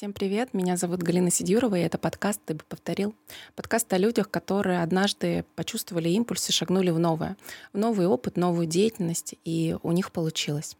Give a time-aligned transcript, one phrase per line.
[0.00, 3.14] Всем привет, меня зовут Галина Сидюрова, и это подкаст «Ты бы повторил».
[3.54, 7.36] Подкаст о людях, которые однажды почувствовали импульс и шагнули в новое,
[7.74, 10.78] в новый опыт, новую деятельность, и у них получилось.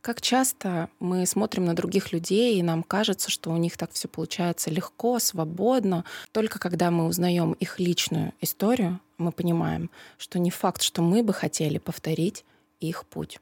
[0.00, 4.08] Как часто мы смотрим на других людей, и нам кажется, что у них так все
[4.08, 6.06] получается легко, свободно.
[6.32, 11.34] Только когда мы узнаем их личную историю, мы понимаем, что не факт, что мы бы
[11.34, 12.46] хотели повторить
[12.80, 13.40] их путь.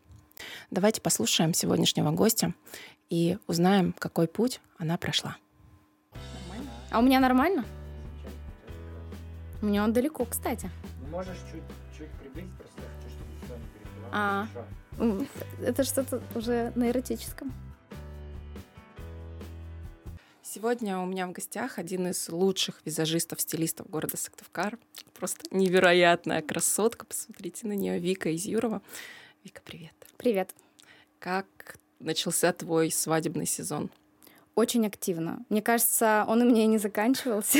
[0.72, 2.54] Давайте послушаем сегодняшнего гостя
[3.10, 5.36] и узнаем, какой путь она прошла.
[6.48, 6.70] Нормально?
[6.90, 7.64] А у меня нормально?
[9.60, 10.70] У меня он далеко, кстати.
[11.10, 11.62] Можешь чуть,
[11.98, 14.10] чуть приблизить, просто я хочу, чтобы все не перебивало.
[14.12, 14.46] А.
[14.52, 15.26] Хорошо.
[15.62, 17.52] Это что-то уже на эротическом.
[20.42, 24.78] Сегодня у меня в гостях один из лучших визажистов-стилистов города Сыктывкар.
[25.14, 27.06] Просто невероятная красотка.
[27.06, 27.98] Посмотрите на нее.
[27.98, 28.82] Вика из Юрова.
[29.44, 29.94] Вика, привет.
[30.16, 30.54] Привет.
[31.18, 31.46] Как
[32.00, 33.90] начался твой свадебный сезон?
[34.54, 35.44] Очень активно.
[35.48, 37.58] Мне кажется, он у меня и не заканчивался.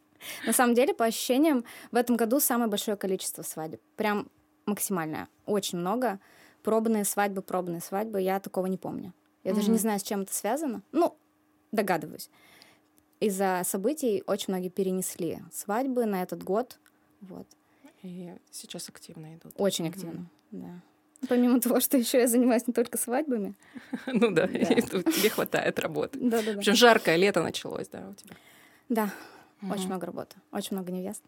[0.46, 3.80] На самом деле, по ощущениям, в этом году самое большое количество свадеб.
[3.96, 4.28] Прям
[4.66, 5.28] максимальное.
[5.46, 6.18] Очень много.
[6.62, 8.20] Пробные свадьбы, пробные свадьбы.
[8.20, 9.12] Я такого не помню.
[9.44, 10.82] Я даже не знаю, с чем это связано.
[10.92, 11.16] Ну,
[11.72, 12.30] догадываюсь.
[13.18, 16.78] Из-за событий очень многие перенесли свадьбы на этот год.
[17.20, 17.46] Вот.
[18.02, 19.52] И сейчас активно идут.
[19.56, 20.80] Очень активно, да.
[21.28, 23.54] Помимо того, что еще я занимаюсь не только свадьбами.
[24.06, 26.18] Ну да, тебе хватает работы.
[26.20, 26.58] Да, да, да.
[26.58, 28.36] Причем жаркое лето началось, да, у тебя?
[28.88, 29.10] Да,
[29.70, 31.22] очень много работы, очень много невест.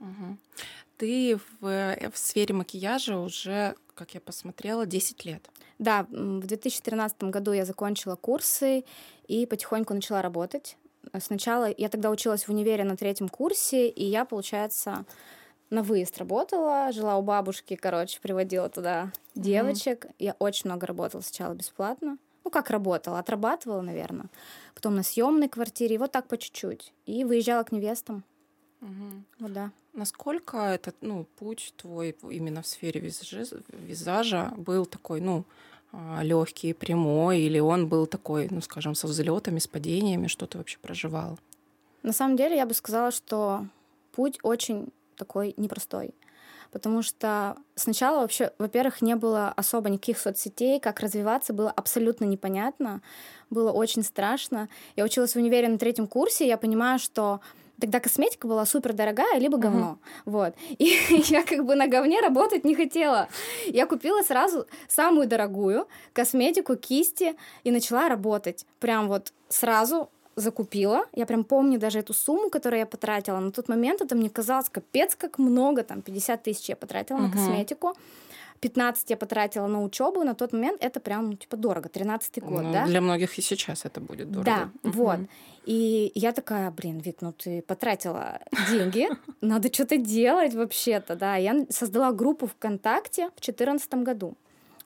[0.96, 5.48] Ты в, э, в сфере макияжа уже, как я посмотрела, 10 лет.
[5.78, 8.84] Да, в 2013 году я закончила курсы
[9.26, 10.76] и потихоньку начала работать.
[11.20, 15.04] Сначала я тогда училась в универе на третьем курсе, и я, получается,
[15.74, 20.06] на выезд работала, жила у бабушки, короче, приводила туда девочек.
[20.06, 20.14] Mm-hmm.
[20.18, 22.18] Я очень много работала сначала бесплатно.
[22.44, 24.26] Ну, как работала, отрабатывала, наверное.
[24.74, 26.92] Потом на съемной квартире, и вот так по чуть-чуть.
[27.06, 28.22] И выезжала к невестам.
[28.82, 29.22] Угу.
[29.40, 29.70] Вот да.
[29.94, 35.44] Насколько этот ну, путь твой именно в сфере визажи, визажа был такой, ну,
[35.92, 40.58] а, легкий, прямой, или он был такой, ну, скажем, со взлетами, с падениями, что ты
[40.58, 41.38] вообще проживал?
[42.02, 43.66] На самом деле, я бы сказала, что
[44.12, 46.14] путь очень такой непростой.
[46.74, 53.00] Потому что сначала вообще, во-первых, не было особо никаких соцсетей, как развиваться было абсолютно непонятно,
[53.48, 54.68] было очень страшно.
[54.96, 57.40] Я училась в универе на третьем курсе, я понимаю, что
[57.80, 59.98] тогда косметика была супер дорогая, либо говно.
[60.00, 60.20] Uh-huh.
[60.26, 60.54] Вот.
[60.78, 60.96] И
[61.28, 63.28] я как бы на говне работать не хотела.
[63.66, 68.66] Я купила сразу самую дорогую косметику, кисти и начала работать.
[68.80, 71.04] Прям вот сразу закупила.
[71.14, 73.38] Я прям помню даже эту сумму, которую я потратила.
[73.38, 75.82] На тот момент это мне казалось капец как много.
[75.82, 77.22] Там 50 тысяч я потратила uh-huh.
[77.22, 77.94] на косметику.
[78.60, 82.62] 15 я потратила на учебу, на тот момент это прям, ну, типа, дорого, 13-й год,
[82.62, 82.86] ну, да?
[82.86, 84.44] Для многих и сейчас это будет дорого.
[84.44, 84.92] Да, uh-huh.
[84.92, 85.18] вот.
[85.66, 88.40] И я такая, блин, Вик, ну ты потратила
[88.70, 89.08] деньги,
[89.42, 91.36] надо что-то делать вообще-то, да.
[91.36, 94.34] Я создала группу ВКонтакте в 2014 году.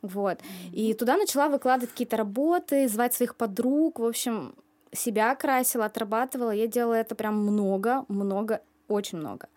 [0.02, 0.38] Вот.
[0.72, 3.98] И туда начала выкладывать какие-то работы, звать своих подруг.
[3.98, 4.54] В общем,
[4.92, 6.50] себя красила, отрабатывала.
[6.50, 9.48] Я делала это прям много, много, очень много.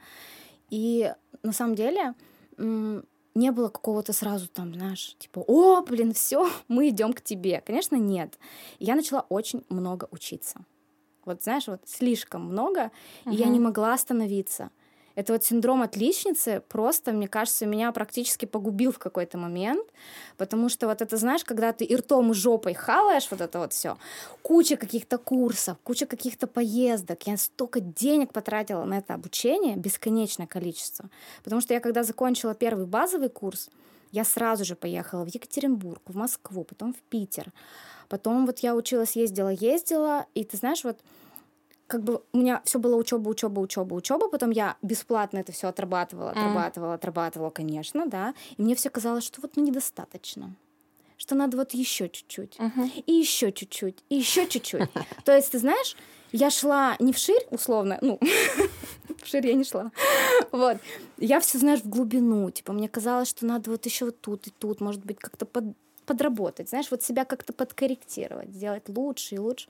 [0.70, 2.14] И на самом деле
[2.58, 7.62] не было какого-то сразу там, знаешь, типа, о, блин, все, мы идем к тебе.
[7.62, 8.38] Конечно, нет.
[8.80, 10.60] Я начала очень много учиться.
[11.26, 12.92] Вот, знаешь, вот слишком много,
[13.26, 13.34] uh-huh.
[13.34, 14.72] и я не могла остановиться.
[15.16, 19.86] Это вот синдром отличницы просто, мне кажется, меня практически погубил в какой-то момент,
[20.38, 23.74] потому что вот это, знаешь, когда ты и ртом, и жопой хаваешь вот это вот
[23.74, 23.98] все,
[24.42, 31.10] куча каких-то курсов, куча каких-то поездок, я столько денег потратила на это обучение, бесконечное количество,
[31.44, 33.70] потому что я когда закончила первый базовый курс,
[34.12, 37.52] я сразу же поехала в Екатеринбург, в Москву, потом в Питер,
[38.10, 40.98] потом вот я училась, ездила, ездила, и ты знаешь, вот
[41.92, 44.30] как бы у меня все было учеба, учеба, учеба, учеба.
[44.30, 48.34] Потом я бесплатно это все отрабатывала, отрабатывала, отрабатывала, конечно, да.
[48.56, 50.56] И мне все казалось, что вот ну недостаточно
[51.18, 53.04] что надо вот еще чуть-чуть, uh-huh.
[53.06, 54.90] и еще чуть-чуть, и еще чуть-чуть.
[55.24, 55.96] То есть, ты знаешь,
[56.32, 58.20] я шла не вширь, условно, ну,
[59.22, 59.92] вширь я не шла.
[60.52, 60.78] Вот.
[61.18, 62.50] Я все, знаешь, в глубину.
[62.50, 65.66] Типа, мне казалось, что надо вот еще вот тут и тут, может быть, как-то под,
[66.08, 69.68] подработать, знаешь, вот себя как-то подкорректировать, сделать лучше и лучше.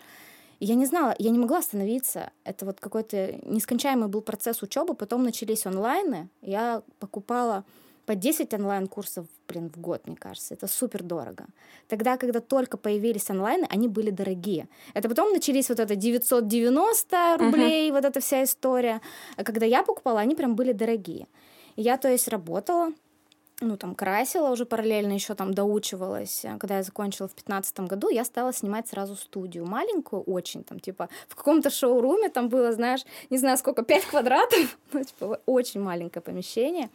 [0.62, 2.32] И я не знала, я не могла остановиться.
[2.44, 4.94] Это вот какой-то нескончаемый был процесс учебы.
[4.94, 6.30] Потом начались онлайны.
[6.44, 7.66] Я покупала
[8.06, 10.54] по 10 онлайн-курсов, блин, в год, мне кажется.
[10.54, 11.48] Это супер дорого.
[11.88, 14.68] Тогда, когда только появились онлайны, они были дорогие.
[14.94, 17.94] Это потом начались вот это 990 рублей, uh-huh.
[17.94, 19.02] вот эта вся история.
[19.38, 21.26] А когда я покупала, они прям были дорогие.
[21.76, 22.92] И я, то есть, работала,
[23.62, 26.44] ну, там, красила уже параллельно, еще там доучивалась.
[26.46, 29.66] А Когда я закончила в пятнадцатом году, я стала снимать сразу студию.
[29.66, 34.78] Маленькую очень, там, типа, в каком-то шоуруме там было, знаешь, не знаю сколько, 5 квадратов.
[34.94, 36.90] Ну, типа, очень маленькое помещение.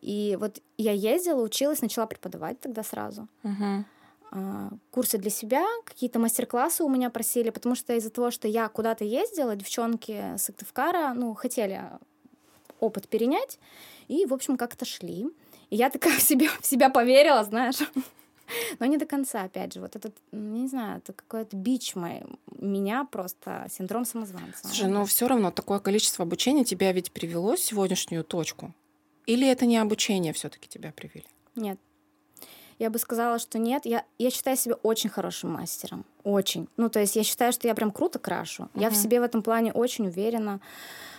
[0.00, 3.26] И вот я ездила, училась, начала преподавать тогда сразу.
[4.30, 8.68] А, Курсы для себя, какие-то мастер-классы у меня просили, потому что из-за того, что я
[8.68, 11.82] куда-то ездила, девчонки с Сыктывкара, ну, хотели
[12.80, 13.58] опыт перенять,
[14.08, 15.28] и, в общем, как-то шли.
[15.70, 17.76] И я такая в себя, в себя поверила, знаешь.
[18.78, 19.80] Но не до конца, опять же.
[19.80, 22.22] Вот этот, не знаю, это какой-то бич мой,
[22.58, 24.60] меня просто синдром самозванца.
[24.62, 28.72] Слушай, но все равно такое количество обучения тебя ведь привело в сегодняшнюю точку?
[29.26, 31.24] Или это не обучение все-таки тебя привели?
[31.56, 31.78] Нет.
[32.78, 33.86] Я бы сказала, что нет.
[33.86, 36.04] Я, я считаю себя очень хорошим мастером.
[36.24, 36.68] Очень.
[36.76, 38.68] Ну, то есть я считаю, что я прям круто крашу.
[38.74, 40.60] Я в себе в этом плане очень уверена.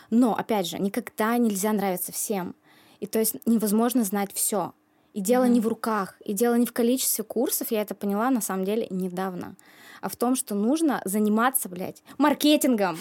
[0.10, 2.56] Но, опять же, никогда нельзя нравиться всем.
[3.00, 4.74] И то есть невозможно знать все.
[5.14, 8.42] И дело не в руках, и дело не в количестве курсов, я это поняла на
[8.42, 9.56] самом деле недавно,
[10.00, 13.00] а в том, что нужно заниматься, блядь, маркетингом.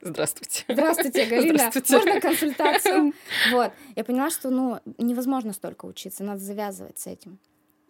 [0.00, 0.64] Здравствуйте.
[0.68, 1.58] Здравствуйте, Галина.
[1.58, 1.96] Здравствуйте.
[1.98, 3.12] Можно консультацию?
[3.52, 3.72] Вот.
[3.96, 7.38] Я поняла, что ну, невозможно столько учиться, надо завязывать с этим.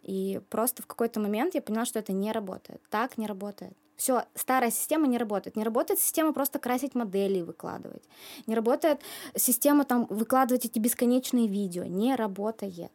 [0.02, 2.80] И просто в какой-то момент я поняла, что это не работает.
[2.90, 3.76] Так не работает.
[4.02, 5.54] Все, старая система не работает.
[5.54, 8.02] Не работает система просто красить модели и выкладывать.
[8.48, 9.00] Не работает
[9.36, 11.84] система там выкладывать эти бесконечные видео.
[11.84, 12.90] Не работает.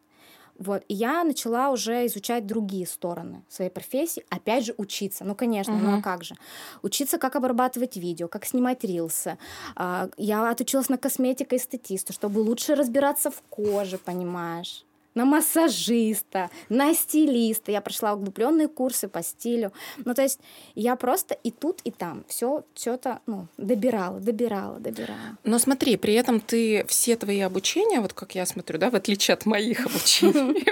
[0.60, 0.84] Вот.
[0.90, 4.26] И я начала уже изучать другие стороны своей профессии.
[4.30, 5.24] Опять же, учиться.
[5.24, 6.36] Ну, конечно, ну а как же?
[6.82, 9.38] Учиться, как обрабатывать видео, как снимать рилсы.
[9.78, 14.84] А, Я отучилась на косметика и статиста, чтобы лучше разбираться в коже, понимаешь?
[15.18, 17.72] На массажиста, на стилиста.
[17.72, 19.72] Я прошла углубленные курсы по стилю.
[20.06, 20.40] Ну, то есть
[20.76, 25.38] я просто и тут, и там все, это ну, добирала, добирала, добирала.
[25.44, 29.34] Но смотри, при этом ты все твои обучения, вот как я смотрю, да, в отличие
[29.34, 30.64] от моих обучений,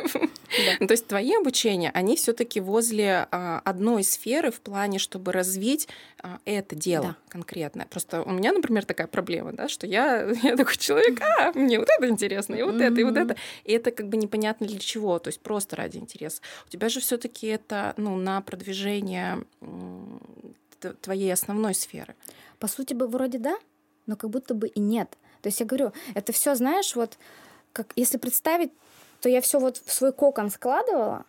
[0.87, 5.87] то есть твои обучения, они все-таки возле а, одной сферы в плане, чтобы развить
[6.19, 7.85] а, это дело конкретное.
[7.89, 12.07] Просто у меня, например, такая проблема, да, что я, такой человек, а, мне вот это
[12.07, 13.35] интересно, и вот это, и вот это.
[13.63, 16.41] И это как бы непонятно для чего, то есть просто ради интереса.
[16.67, 19.43] У тебя же все-таки это, ну, на продвижение
[21.01, 22.15] твоей основной сферы.
[22.59, 23.57] По сути бы вроде да,
[24.05, 25.17] но как будто бы и нет.
[25.41, 27.17] То есть я говорю, это все, знаешь, вот
[27.73, 28.71] как если представить,
[29.21, 31.25] то я все вот в свой кокон складывала,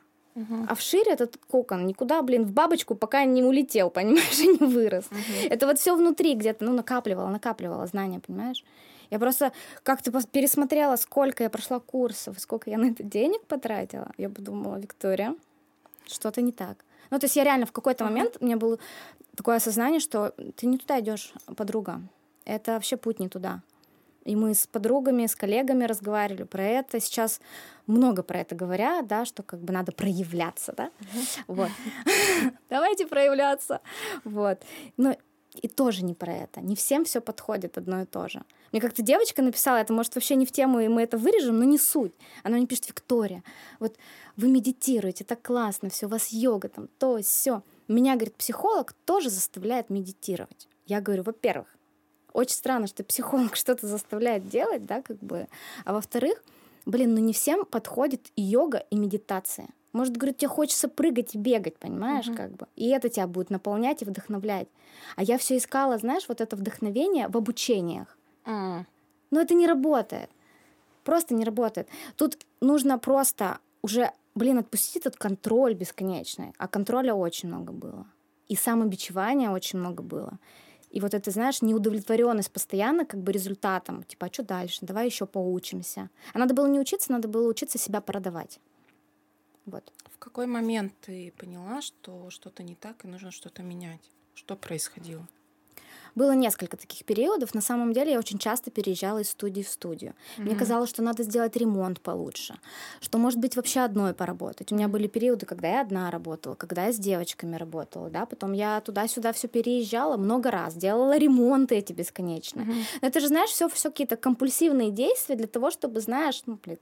[0.69, 5.09] а вширь этот кокон никуда, блин, в бабочку пока не улетел, понимаешь, и не вырос.
[5.49, 8.65] Это вот все внутри где-то, ну, накапливала, накапливала знания, понимаешь?
[9.11, 14.11] Я просто как-то пересмотрела, сколько я прошла курсов, сколько я на это денег потратила.
[14.17, 15.35] Я подумала, Виктория,
[16.07, 16.85] что-то не так.
[17.11, 18.79] Ну, то есть я реально в какой-то момент, у меня было
[19.37, 22.01] такое осознание, что ты не туда идешь, подруга.
[22.45, 23.63] Это вообще путь не туда.
[24.25, 27.01] И мы с подругами, с коллегами разговаривали про это.
[27.01, 27.41] Сейчас
[27.87, 30.91] много про это говорят, да, что как бы надо проявляться, да.
[31.47, 31.71] Вот.
[32.69, 33.81] Давайте проявляться.
[34.25, 34.59] Вот.
[34.97, 35.17] Но
[35.63, 36.61] и тоже не про это.
[36.61, 38.43] Не всем все подходит одно и то же.
[38.73, 41.65] Мне как-то девочка написала, это может вообще не в тему, и мы это вырежем, но
[41.65, 42.13] не суть.
[42.43, 43.43] Она мне пишет, Виктория,
[43.79, 43.97] вот
[44.37, 47.63] вы медитируете, так классно, все, у вас йога, там, то, все.
[47.89, 50.69] Меня, говорит, психолог тоже заставляет медитировать.
[50.87, 51.69] Я говорю, во-первых,
[52.33, 55.49] очень странно, что психолог что-то заставляет делать, да, как бы.
[55.85, 56.43] А во-вторых,
[56.85, 59.69] блин, ну не всем подходит йога, и медитация.
[59.97, 62.37] Может, говорю, тебе хочется прыгать и бегать, понимаешь, Мгм.
[62.37, 62.67] как бы.
[62.77, 64.69] И это тебя будет наполнять и вдохновлять.
[65.17, 68.19] А я все искала, знаешь, вот это вдохновение в обучениях.
[68.45, 68.87] М.
[69.31, 70.29] Но это не работает.
[71.03, 71.89] Просто не работает.
[72.17, 76.53] Тут нужно просто уже, блин, отпустить этот контроль бесконечный.
[76.59, 78.07] А контроля очень много было.
[78.49, 80.39] И самобичевания очень много было.
[80.91, 84.03] И вот это, знаешь, неудовлетворенность постоянно как бы результатом.
[84.03, 84.79] Типа, а что дальше?
[84.83, 86.11] Давай еще поучимся.
[86.35, 88.61] А надо было не учиться, надо было учиться себя продавать.
[89.67, 89.93] Вот.
[90.11, 94.11] В какой момент ты поняла, что что-то не так и нужно что-то менять?
[94.35, 95.27] Что происходило?
[96.15, 97.55] Было несколько таких периодов.
[97.55, 100.15] На самом деле я очень часто переезжала из студии в студию.
[100.39, 100.59] Мне Мгм.
[100.59, 102.59] казалось, что надо сделать ремонт получше,
[103.01, 104.73] что, может быть, вообще одной поработать.
[104.73, 108.55] У меня были периоды, когда я одна работала, когда я с девочками работала, да, потом
[108.55, 112.65] я туда-сюда все переезжала много раз, делала ремонты эти бесконечные.
[112.65, 112.85] Мгм.
[113.03, 116.79] Но это же, знаешь, все, все какие-то компульсивные действия для того, чтобы, знаешь, ну, блин,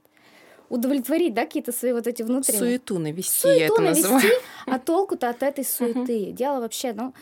[0.69, 4.21] удовлетворить, да, какие-то свои вот эти внутренние Суету навести, я это суету называю.
[4.23, 6.31] навести, а толку-то от этой суеты.
[6.31, 7.13] Дело вообще, ну,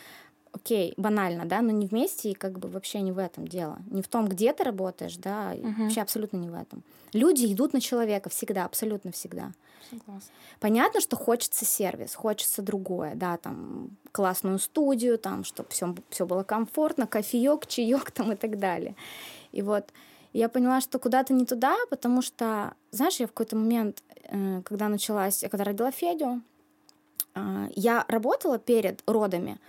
[0.52, 3.80] окей, банально, да, но не вместе и как бы вообще не в этом дело.
[3.90, 5.84] Не в том, где ты работаешь, да, Мгм.
[5.84, 6.84] вообще абсолютно не в этом.
[7.12, 9.52] Люди идут на человека всегда, абсолютно всегда.
[9.90, 10.30] Согласна.
[10.60, 16.44] Понятно, что хочется сервис, хочется другое, да, там классную студию, там, чтобы все, все было
[16.44, 18.96] комфортно, кофеек, чаек там и так далее.
[19.52, 19.86] И вот
[20.34, 24.90] я поняла, что куда-то не туда, потому что, знаешь, я в какой-то момент, э, когда
[24.90, 26.42] началась, когда родила Федю,
[27.36, 29.60] э, я работала перед родами,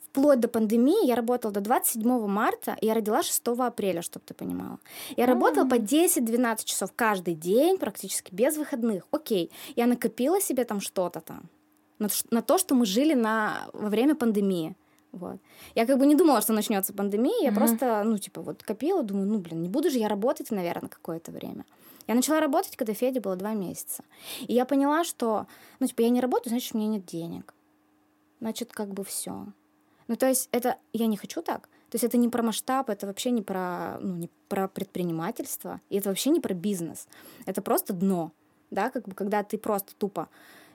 [0.00, 4.32] вплоть до пандемии я работала до 27 марта, и я родила 6 апреля, чтобы ты
[4.32, 4.78] понимала.
[5.16, 5.28] Я mm-hmm.
[5.28, 9.04] работала по 10-12 часов каждый день, практически без выходных.
[9.10, 11.42] Окей, я накопила себе там что-то там,
[11.98, 14.76] на, на то, что мы жили на, во время пандемии.
[15.14, 15.38] Вот.
[15.76, 17.54] Я как бы не думала, что начнется пандемия, я mm-hmm.
[17.54, 21.30] просто, ну, типа, вот копила, думаю, ну, блин, не буду же я работать, наверное, какое-то
[21.30, 21.64] время.
[22.08, 24.02] Я начала работать, когда Феде было два месяца.
[24.40, 25.46] И я поняла, что,
[25.78, 27.54] ну, типа, я не работаю, значит, у меня нет денег.
[28.40, 29.46] Значит, как бы все.
[30.08, 31.68] Ну, то есть это я не хочу так.
[31.90, 35.98] То есть это не про масштаб, это вообще не про, ну, не про предпринимательство, и
[35.98, 37.06] это вообще не про бизнес.
[37.46, 38.32] Это просто дно,
[38.72, 40.28] да, как бы когда ты просто тупо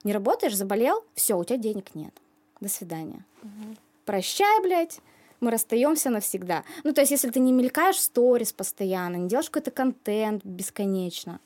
[0.06, 2.14] не работаешь, заболел, все, у тебя денег нет.
[2.62, 3.26] До свидания.
[3.44, 3.76] Угу
[4.10, 5.02] прощай, блядь,
[5.40, 6.64] мы расстаемся навсегда.
[6.84, 11.40] Ну, то есть, если ты не мелькаешь в сторис постоянно, не делаешь какой-то контент бесконечно.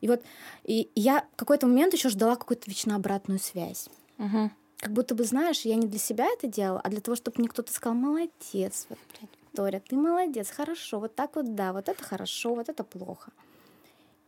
[0.00, 0.22] И вот
[0.62, 3.88] и я в какой-то момент еще ждала какую-то вечно обратную связь.
[4.18, 4.50] Угу.
[4.78, 7.48] Как будто бы, знаешь, я не для себя это делала, а для того, чтобы мне
[7.48, 12.04] кто-то сказал, молодец, вот, блядь, Виктория, ты молодец, хорошо, вот так вот, да, вот это
[12.04, 13.32] хорошо, вот это плохо.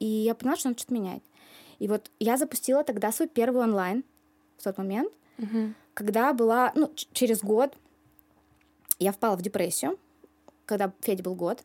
[0.00, 1.23] И я поняла, что надо что-то менять.
[1.78, 4.02] И вот я запустила тогда свой первый онлайн
[4.56, 7.75] в тот момент, угу когда была, ну, через год
[9.00, 9.99] я впала в депрессию,
[10.64, 11.64] когда Федя был год.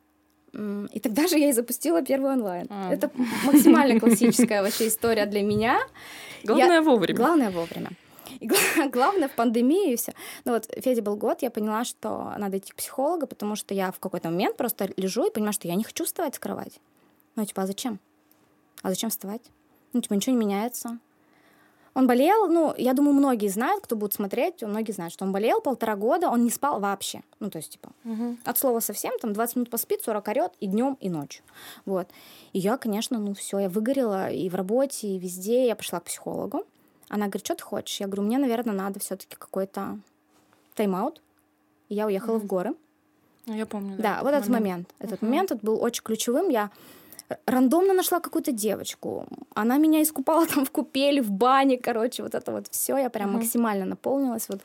[0.92, 2.66] И тогда же я и запустила первый онлайн.
[2.72, 2.92] А.
[2.92, 3.12] Это
[3.46, 5.80] максимально классическая вообще история для меня.
[6.44, 6.82] Главное я...
[6.82, 7.18] вовремя.
[7.18, 7.92] Главное вовремя.
[8.40, 8.50] И
[8.92, 10.14] главное в пандемии и все.
[10.46, 13.92] Ну вот Федя был год, я поняла, что надо идти к психологу, потому что я
[13.92, 16.82] в какой-то момент просто лежу и понимаю, что я не хочу вставать с кровати.
[17.36, 18.00] Ну, типа, а зачем?
[18.82, 19.44] А зачем вставать?
[19.94, 20.98] Ну, типа, ничего не меняется.
[21.96, 25.62] Он болел, ну, я думаю, многие знают, кто будет смотреть, многие знают, что он болел
[25.62, 27.22] полтора года, он не спал вообще.
[27.40, 28.38] Ну, то есть, типа, угу.
[28.44, 31.44] от слова совсем, там, 20 минут поспит, 40 орет и днем, и ночью.
[31.86, 32.08] Вот.
[32.52, 35.68] И я, конечно, ну, все, я выгорела и в работе, и везде.
[35.68, 36.66] Я пошла к психологу.
[37.10, 38.00] Она говорит, что ты хочешь?
[38.00, 40.00] Я говорю, мне, наверное, надо все-таки какой-то
[40.74, 41.22] тайм-аут.
[41.90, 42.46] И я уехала угу.
[42.46, 42.74] в горы.
[43.46, 44.04] Ну, я помню, да.
[44.04, 44.90] Да, вот этот момент.
[44.98, 45.28] Этот угу.
[45.28, 46.50] момент был очень ключевым.
[46.50, 46.72] Я
[47.46, 49.26] рандомно нашла какую-то девочку.
[49.54, 52.98] Она меня искупала там в купели, в бане, короче, вот это вот все.
[52.98, 53.40] Я прям uh-huh.
[53.40, 54.50] максимально наполнилась.
[54.50, 54.62] Вот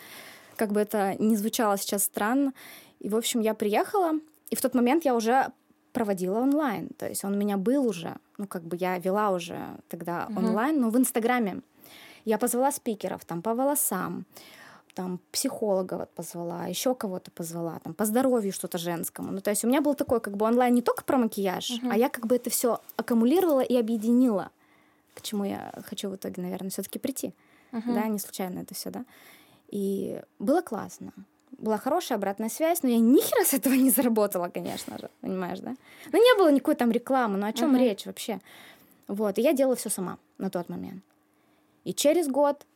[0.57, 2.53] как бы это не звучало сейчас странно.
[3.01, 4.13] И, в общем, я приехала,
[4.51, 5.47] и в тот момент я уже
[5.93, 6.89] проводила онлайн.
[6.99, 9.59] То есть он у меня был уже, ну, как бы я вела уже
[9.89, 10.39] тогда uh-huh.
[10.39, 11.61] онлайн, но в Инстаграме.
[12.25, 14.25] Я позвала спикеров там по волосам,
[14.99, 19.31] там психолога вот позвала, еще кого-то позвала, там по здоровью что-то женскому.
[19.31, 21.93] Ну, то есть у меня был такой как бы онлайн не только про макияж, uh-huh.
[21.93, 24.51] а я как бы это все аккумулировала и объединила,
[25.15, 27.33] к чему я хочу в итоге, наверное, все-таки прийти.
[27.71, 27.95] Uh-huh.
[27.95, 29.05] Да, не случайно это все, да.
[29.69, 31.13] И было классно.
[31.59, 35.61] Была хорошая обратная связь, но я ни хера с этого не заработала, конечно же, понимаешь,
[35.61, 35.77] да?
[36.11, 37.79] Но не было никакой там рекламы, ну о чем uh-huh.
[37.79, 38.41] речь вообще?
[39.07, 41.05] Вот, и я делала все сама на тот момент.
[41.85, 42.67] И через год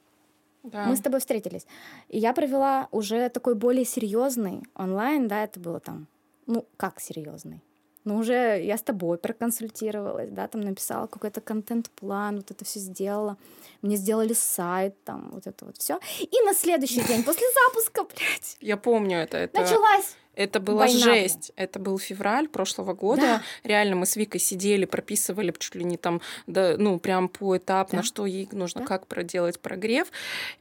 [0.63, 0.87] да.
[0.87, 1.67] Мы с тобой встретились.
[2.09, 6.07] И я провела уже такой более серьезный онлайн, да, это было там,
[6.47, 7.61] ну, как серьезный?
[8.05, 13.37] Ну, уже я с тобой проконсультировалась, да, там написала какой-то контент-план, вот это все сделала.
[13.81, 16.01] Мне сделали сайт, там, вот это вот все.
[16.19, 18.57] И на следующий день, после запуска, блядь.
[18.61, 19.39] Я помню это.
[19.39, 19.61] это...
[19.61, 20.99] Началась это была Война.
[20.99, 21.53] жесть.
[21.57, 23.23] Это был февраль прошлого года.
[23.23, 23.43] Да.
[23.65, 27.97] Реально мы с Викой сидели, прописывали чуть ли не там, да, ну, прям по этапу,
[27.97, 28.03] да.
[28.03, 28.87] что ей нужно, да.
[28.87, 30.09] как проделать прогрев.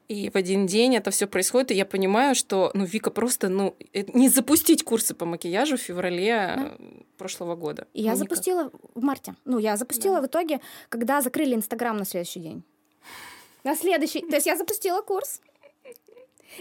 [0.10, 3.76] И в один день это все происходит, и я понимаю, что, ну, Вика просто, ну,
[3.94, 6.72] э, не запустить курсы по макияжу в феврале да.
[7.18, 7.88] прошлого года.
[7.94, 9.36] И я ну, запустила в марте.
[9.46, 10.24] Ну, я запустила да.
[10.24, 10.60] в итоге,
[10.90, 12.64] когда закрыли Инстаграм на следующий день.
[13.64, 14.20] На следующий...
[14.22, 15.40] То есть я запустила курс,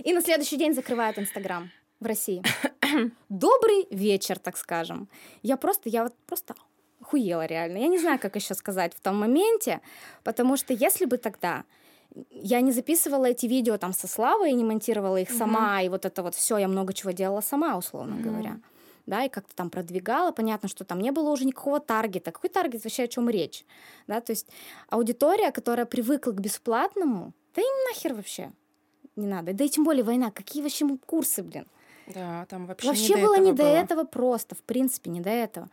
[0.04, 2.42] и на следующий день закрывают Инстаграм в России.
[3.28, 5.08] Добрый вечер, так скажем.
[5.42, 6.54] Я просто, я вот просто
[7.02, 7.78] хуела реально.
[7.78, 9.80] Я не знаю, как еще сказать в том моменте,
[10.24, 11.64] потому что если бы тогда
[12.30, 15.86] я не записывала эти видео там со Славой и не монтировала их сама, mm-hmm.
[15.86, 18.22] и вот это вот все, я много чего делала сама, условно mm-hmm.
[18.22, 18.60] говоря.
[19.06, 20.30] Да, и как-то там продвигала.
[20.30, 22.32] Понятно, что там не было уже никакого таргета.
[22.32, 23.64] Какой таргет вообще о чем речь?
[24.06, 24.46] Да, то есть
[24.88, 28.52] аудитория, которая привыкла к бесплатному, да им нахер вообще
[29.16, 29.52] не надо.
[29.52, 30.30] Да и тем более война.
[30.30, 31.66] Какие вообще курсы, блин?
[32.14, 35.30] Да, там вообще, вообще не было до не до этого просто, в принципе, не до
[35.30, 35.68] этого.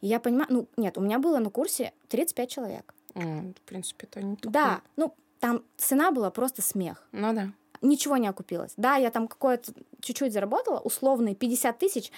[0.00, 2.94] И я понимаю, ну, нет, у меня было на курсе 35 человек.
[3.14, 4.52] Mm, в принципе, это не такое.
[4.52, 7.06] Да, ну, там цена была просто смех.
[7.12, 7.52] Ну да.
[7.80, 8.72] Ничего не окупилось.
[8.76, 12.12] Да, я там какое-то чуть-чуть заработала, условные 50 тысяч,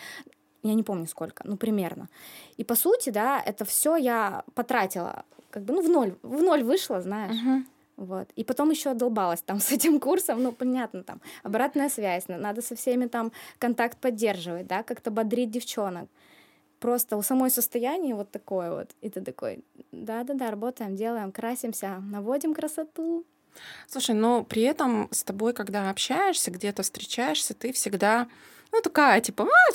[0.62, 2.08] я не помню сколько, ну, примерно.
[2.56, 6.62] И по сути, да, это все я потратила, как бы, ну, в ноль, в ноль
[6.62, 7.36] вышло, знаешь.
[7.36, 7.64] Uh-huh.
[8.00, 8.30] Вот.
[8.34, 12.74] И потом еще долбалась там с этим курсом, ну, понятно, там, обратная связь, надо со
[12.74, 16.08] всеми там контакт поддерживать, да, как-то бодрить девчонок.
[16.80, 18.90] просто у самой состояние вот такое вот.
[19.02, 23.24] И ты такой, да-да-да, работаем, делаем, красимся, наводим красоту.
[23.86, 28.28] Слушай, но при этом с тобой, когда общаешься, где-то встречаешься, ты всегда
[28.72, 29.72] ну, такая, типа, а,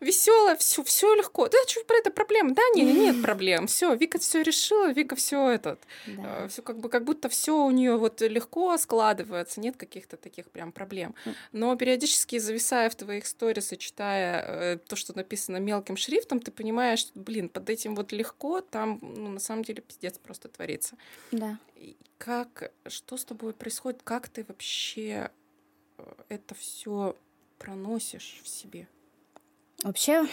[0.00, 1.48] веселая, все, все легко.
[1.48, 2.54] Да, что про это проблема?
[2.54, 3.66] Да, нет, нет проблем.
[3.66, 5.80] Все, Вика все решила, Вика все этот.
[6.06, 6.44] Да.
[6.44, 10.50] Э, все как бы как будто все у нее вот легко складывается, нет каких-то таких
[10.50, 11.14] прям проблем.
[11.52, 16.50] Но периодически зависая в твоих сторис и читая э, то, что написано мелким шрифтом, ты
[16.50, 20.96] понимаешь, что, блин, под этим вот легко, там, ну, на самом деле, пиздец просто творится.
[21.32, 21.58] Да.
[22.18, 24.02] Как, что с тобой происходит?
[24.04, 25.30] Как ты вообще
[25.98, 27.16] э, это все
[27.62, 28.88] проносишь в себе?
[29.82, 30.26] Вообще,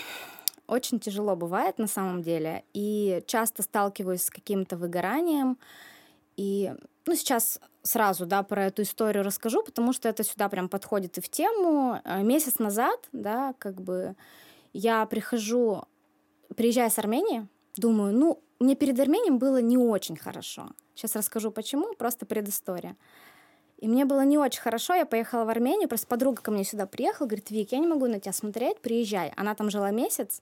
[0.67, 2.63] очень тяжело бывает на самом деле.
[2.73, 5.57] И часто сталкиваюсь с каким-то выгоранием.
[6.37, 6.73] И
[7.05, 11.21] ну, сейчас сразу да, про эту историю расскажу, потому что это сюда прям подходит и
[11.21, 12.01] в тему.
[12.03, 14.15] Э, месяц назад, да, как бы
[14.73, 15.83] я прихожу,
[16.55, 20.69] приезжая с Армении, думаю, ну, мне перед Арменией было не очень хорошо.
[20.93, 22.95] Сейчас расскажу почему, просто предыстория.
[23.79, 26.85] И мне было не очень хорошо, я поехала в Армению, просто подруга ко мне сюда
[26.85, 29.31] приехала, говорит, Вик, я не могу на тебя смотреть, приезжай.
[29.37, 30.41] Она там жила месяц,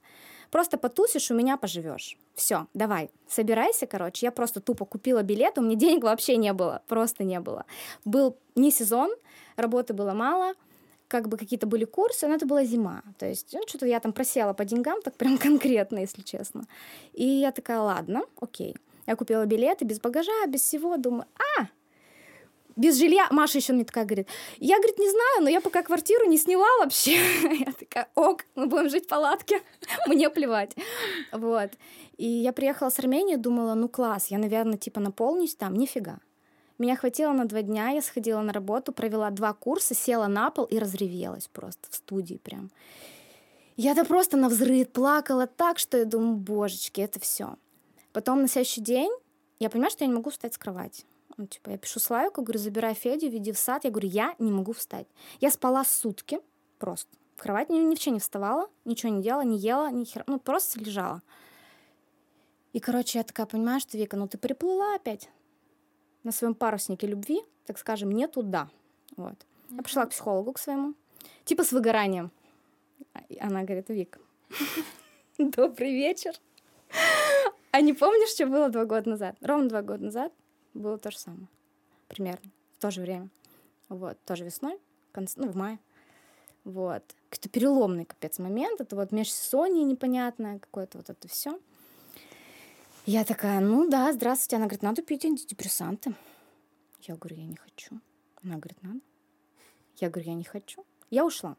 [0.50, 2.18] просто потусишь, у меня поживешь.
[2.34, 4.26] Все, давай, собирайся, короче.
[4.26, 7.64] Я просто тупо купила билет, у меня денег вообще не было, просто не было.
[8.04, 9.10] Был не сезон,
[9.54, 10.54] работы было мало,
[11.06, 13.04] как бы какие-то были курсы, но это была зима.
[13.18, 16.64] То есть, ну, что-то я там просела по деньгам, так прям конкретно, если честно.
[17.12, 18.74] И я такая, ладно, окей.
[19.06, 21.24] Я купила билеты без багажа, без всего, думаю,
[21.58, 21.68] а,
[22.78, 23.26] без жилья.
[23.30, 26.68] Маша еще мне такая говорит, я, говорит, не знаю, но я пока квартиру не сняла
[26.78, 27.18] вообще.
[27.42, 29.60] Я такая, ок, мы будем жить в палатке,
[30.06, 30.74] мне плевать.
[31.32, 31.70] Вот.
[32.16, 36.18] И я приехала с Армении, думала, ну класс, я, наверное, типа наполнюсь там, нифига.
[36.78, 40.64] Меня хватило на два дня, я сходила на работу, провела два курса, села на пол
[40.64, 42.70] и разревелась просто в студии прям.
[43.76, 47.56] Я-то просто на взрыв плакала так, что я думаю, божечки, это все.
[48.12, 49.10] Потом на следующий день
[49.60, 51.04] я понимаю, что я не могу встать с кровати.
[51.38, 53.84] Ну, типа, я пишу Славику, говорю, забирай Федю, веди в сад.
[53.84, 55.06] Я говорю, я не могу встать.
[55.40, 56.40] Я спала сутки
[56.78, 57.16] просто.
[57.36, 60.24] В кровать ни, ни в чем не вставала, ничего не делала, не ела, ни хера.
[60.26, 61.22] Ну, просто лежала.
[62.72, 65.30] И, короче, я такая понимаю, что, Вика, ну ты приплыла опять
[66.24, 68.68] на своем паруснике любви, так скажем, не туда.
[69.16, 69.34] Вот.
[69.34, 69.76] Mm-hmm.
[69.76, 70.94] Я пришла к психологу к своему,
[71.44, 72.32] типа с выгоранием.
[73.40, 74.18] Она говорит, Вик,
[75.38, 76.34] добрый вечер.
[77.70, 79.36] А не помнишь, что было два года назад?
[79.40, 80.32] Ровно два года назад
[80.78, 81.48] было то же самое.
[82.08, 82.50] Примерно.
[82.78, 83.28] В то же время.
[83.88, 84.18] Вот.
[84.24, 84.78] Тоже весной,
[85.12, 85.36] конц...
[85.36, 85.78] ну, в мае.
[86.64, 87.02] Вот.
[87.30, 88.80] Какой-то переломный, капец, момент.
[88.80, 91.58] Это вот межсезонье непонятное какое-то вот это все.
[93.06, 94.56] Я такая, ну да, здравствуйте.
[94.56, 96.14] Она говорит, надо пить антидепрессанты.
[97.02, 98.00] Я говорю, я не хочу.
[98.44, 99.00] Она говорит, надо.
[99.96, 100.84] Я говорю, я не хочу.
[101.10, 101.56] Я ушла.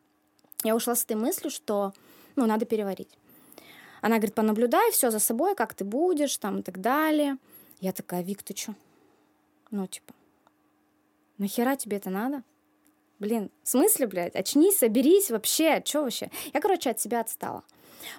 [0.63, 1.93] Я ушла с этой мыслью, что,
[2.35, 3.17] ну, надо переварить.
[4.01, 7.37] Она говорит, понаблюдай все за собой, как ты будешь, там, и так далее.
[7.79, 8.75] Я такая, Вик, ты что?
[9.71, 10.13] Ну, типа,
[11.37, 12.43] нахера тебе это надо?
[13.19, 14.35] Блин, в смысле, блядь?
[14.35, 15.81] Очнись, соберись вообще.
[15.85, 16.31] Что вообще?
[16.53, 17.63] Я, короче, от себя отстала.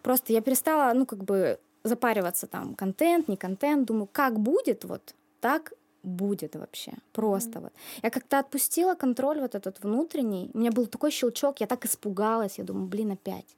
[0.03, 3.87] Просто я перестала, ну, как бы запариваться там, контент, не контент.
[3.87, 6.93] Думаю, как будет, вот так будет вообще.
[7.13, 7.63] Просто mm-hmm.
[7.63, 7.73] вот.
[8.03, 10.51] Я как-то отпустила контроль вот этот внутренний.
[10.55, 12.59] У меня был такой щелчок, я так испугалась.
[12.59, 13.57] Я думаю, блин, опять.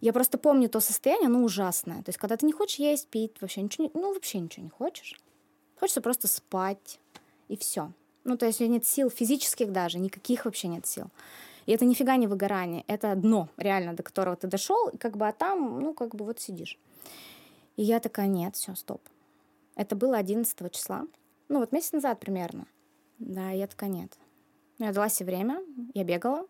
[0.00, 2.02] Я просто помню то состояние, оно ужасное.
[2.02, 4.70] То есть, когда ты не хочешь есть, пить, вообще ничего, не, ну, вообще ничего не
[4.70, 5.20] хочешь.
[5.78, 6.98] Хочется просто спать,
[7.52, 7.92] и все.
[8.24, 11.06] Ну, то есть нет сил физических даже, никаких вообще нет сил.
[11.66, 15.32] И это нифига не выгорание, это дно, реально, до которого ты дошел, как бы, а
[15.32, 16.78] там, ну, как бы вот сидишь.
[17.76, 19.02] И я такая, нет, все, стоп.
[19.76, 21.06] Это было 11 числа,
[21.48, 22.66] ну, вот месяц назад примерно.
[23.18, 24.16] Да, я такая, нет.
[24.78, 25.60] Я дала себе время,
[25.94, 26.46] я бегала,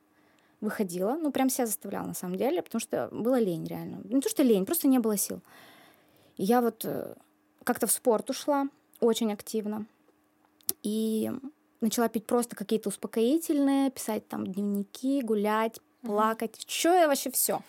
[0.60, 4.00] выходила, ну, прям себя заставляла, на самом деле, потому что было лень, реально.
[4.04, 5.40] Не то, что лень, просто не было сил.
[6.36, 7.14] И я вот э,
[7.64, 8.68] как-то в спорт ушла
[9.00, 9.86] очень активно.
[10.82, 11.30] И
[11.80, 16.64] начала пить просто какие-то успокоительные, писать там дневники, гулять, плакать.
[16.66, 17.60] Что я вообще все?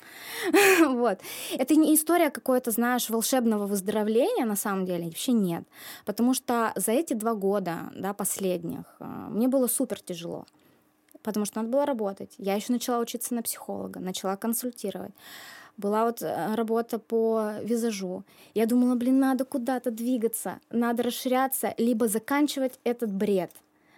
[0.79, 1.19] вот.
[1.51, 5.63] Это не история какой-то, знаешь, волшебного выздоровления, на самом деле, вообще нет.
[6.05, 10.45] Потому что за эти два года, да, последних, э, мне было супер тяжело.
[11.21, 12.33] Потому что надо было работать.
[12.37, 15.13] Я еще начала учиться на психолога, начала консультировать
[15.77, 18.23] была вот э, работа по визажу.
[18.53, 23.51] Я думала, блин, надо куда-то двигаться, надо расширяться, либо заканчивать этот бред.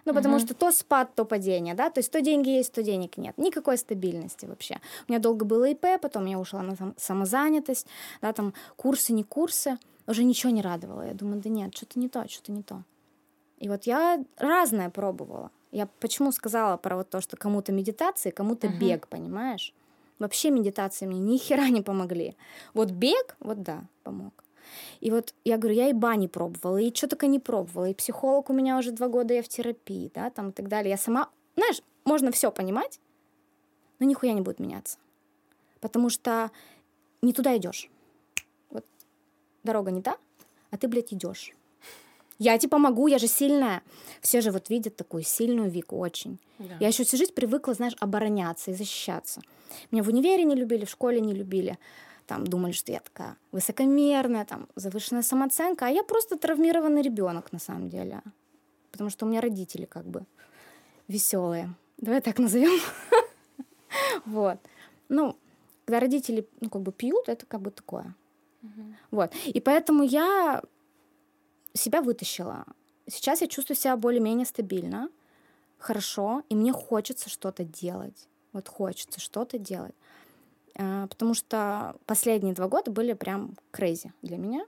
[0.04, 0.46] Ну, потому uh-huh.
[0.46, 3.36] что то спад, то падение, да, то есть то деньги есть, то денег нет.
[3.38, 4.80] Никакой стабильности вообще.
[5.08, 7.88] У меня долго было ИП, потом я ушла на самозанятость,
[8.22, 11.02] да, там курсы, не курсы, уже ничего не радовало.
[11.02, 12.84] Я думаю, да нет, что-то не то, что-то не то.
[13.58, 15.50] И вот я разное пробовала.
[15.72, 18.78] Я почему сказала про вот то, что кому-то медитации, кому-то uh-huh.
[18.78, 19.74] бег, понимаешь?
[20.18, 22.36] Вообще медитации мне ни хера не помогли.
[22.74, 24.32] Вот бег, вот да, помог.
[25.00, 28.50] И вот я говорю, я и бани пробовала, и что только не пробовала, и психолог
[28.50, 30.90] у меня уже два года, я в терапии, да, там и так далее.
[30.90, 32.98] Я сама, знаешь, можно все понимать,
[33.98, 34.98] но нихуя не будет меняться.
[35.80, 36.50] Потому что
[37.22, 37.90] не туда идешь.
[38.70, 38.84] Вот
[39.62, 40.16] дорога не та,
[40.70, 41.54] а ты, блядь, идешь.
[42.38, 43.82] Я типа могу, я же сильная.
[44.20, 46.38] Все же вот видят такую сильную Вику очень.
[46.58, 46.76] Да.
[46.80, 49.40] Я еще всю жизнь привыкла, знаешь, обороняться и защищаться.
[49.90, 51.78] Меня в универе не любили, в школе не любили.
[52.26, 57.58] Там думали, что я такая высокомерная, там завышенная самооценка, а я просто травмированный ребенок на
[57.58, 58.20] самом деле.
[58.90, 60.26] Потому что у меня родители как бы
[61.08, 61.74] веселые.
[61.98, 62.80] Давай так назовем.
[64.26, 64.58] Вот.
[65.08, 65.36] Ну,
[65.84, 68.14] когда родители, ну, как бы пьют, это как бы такое.
[69.10, 69.32] Вот.
[69.46, 70.62] И поэтому я
[71.76, 72.64] себя вытащила.
[73.06, 75.08] Сейчас я чувствую себя более-менее стабильно,
[75.78, 78.28] хорошо, и мне хочется что-то делать.
[78.52, 79.94] Вот хочется что-то делать.
[80.78, 84.66] А, потому что последние два года были прям крейзи для меня.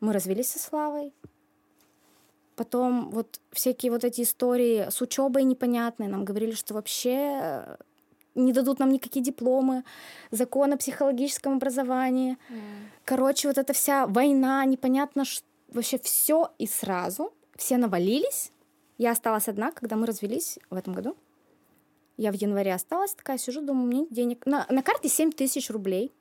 [0.00, 1.12] Мы развелись со Славой.
[2.56, 6.08] Потом вот всякие вот эти истории с учебой непонятные.
[6.08, 7.76] Нам говорили, что вообще э,
[8.34, 9.84] не дадут нам никакие дипломы,
[10.30, 12.36] закон о психологическом образовании.
[12.50, 12.56] Mm.
[13.04, 17.32] Короче, вот эта вся война, непонятно что вообще все и сразу.
[17.56, 18.50] Все навалились.
[18.98, 21.16] Я осталась одна, когда мы развелись в этом году.
[22.16, 24.46] Я в январе осталась такая, сижу, думаю, мне денег.
[24.46, 26.12] На, на карте 7 тысяч рублей.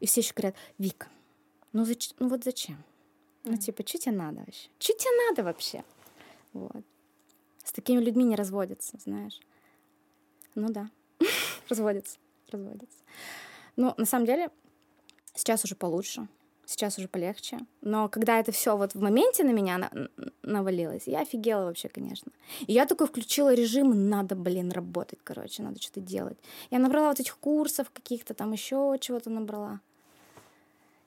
[0.00, 1.08] И все еще говорят, Вика,
[1.72, 2.10] ну, зач...
[2.18, 2.82] ну вот зачем?
[3.44, 4.68] Ну, типа, что тебе надо вообще?
[4.78, 5.84] Что тебе надо вообще?
[6.52, 6.84] Вот.
[7.64, 9.40] С такими людьми не разводятся, знаешь.
[10.54, 10.90] Ну да,
[11.68, 12.98] разводятся, разводятся.
[13.76, 14.50] Но на самом деле
[15.34, 16.28] сейчас уже получше
[16.72, 17.58] сейчас уже полегче.
[17.80, 20.08] Но когда это все вот в моменте на меня на-
[20.42, 22.32] навалилось, я офигела вообще, конечно.
[22.66, 26.38] И я такой включила режим, надо, блин, работать, короче, надо что-то делать.
[26.70, 29.80] Я набрала вот этих курсов каких-то, там еще чего-то набрала.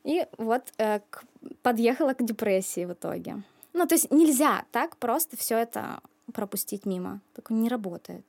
[0.04, 1.24] И вот э, к,
[1.64, 3.44] подъехала к депрессии в итоге.
[3.74, 6.00] Ну, то есть нельзя так просто все это
[6.32, 7.22] пропустить мимо.
[7.34, 8.26] Так не работает.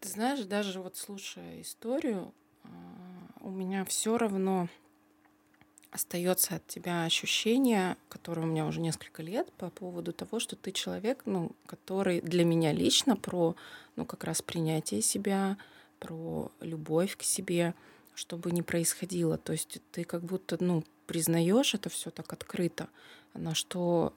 [0.00, 2.32] Ты знаешь, даже вот слушая историю,
[2.64, 2.68] а,
[3.40, 4.68] у меня все равно
[5.90, 10.72] остается от тебя ощущение, которое у меня уже несколько лет, по поводу того, что ты
[10.72, 13.56] человек, ну, который для меня лично про,
[13.96, 15.58] ну, как раз принятие себя,
[15.98, 17.74] про любовь к себе,
[18.14, 19.36] чтобы не происходило.
[19.36, 22.88] То есть ты как будто, ну, признаешь это все так открыто,
[23.34, 24.12] на что,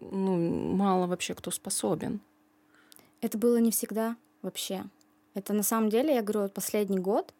[0.00, 2.20] ну, мало вообще кто способен.
[3.20, 4.84] Это было не всегда вообще.
[5.34, 7.34] Это на самом деле, я говорю, последний год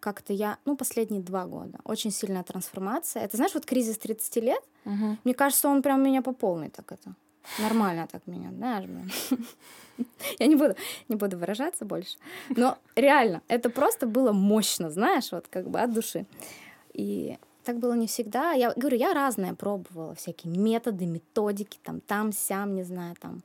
[0.00, 3.22] как-то я, ну, последние два года, очень сильная трансформация.
[3.22, 5.16] Это, знаешь, вот кризис 30 лет, угу.
[5.24, 7.14] мне кажется, он прям меня по полной так это,
[7.58, 9.10] нормально так меня, знаешь, блин.
[10.38, 10.74] Я не буду,
[11.08, 12.16] не буду выражаться больше.
[12.48, 16.24] Но реально, это просто было мощно, знаешь, вот как бы от души.
[16.94, 18.52] И так было не всегда.
[18.52, 23.42] Я говорю, я разное пробовала, всякие методы, методики, там, там, сям, не знаю, там,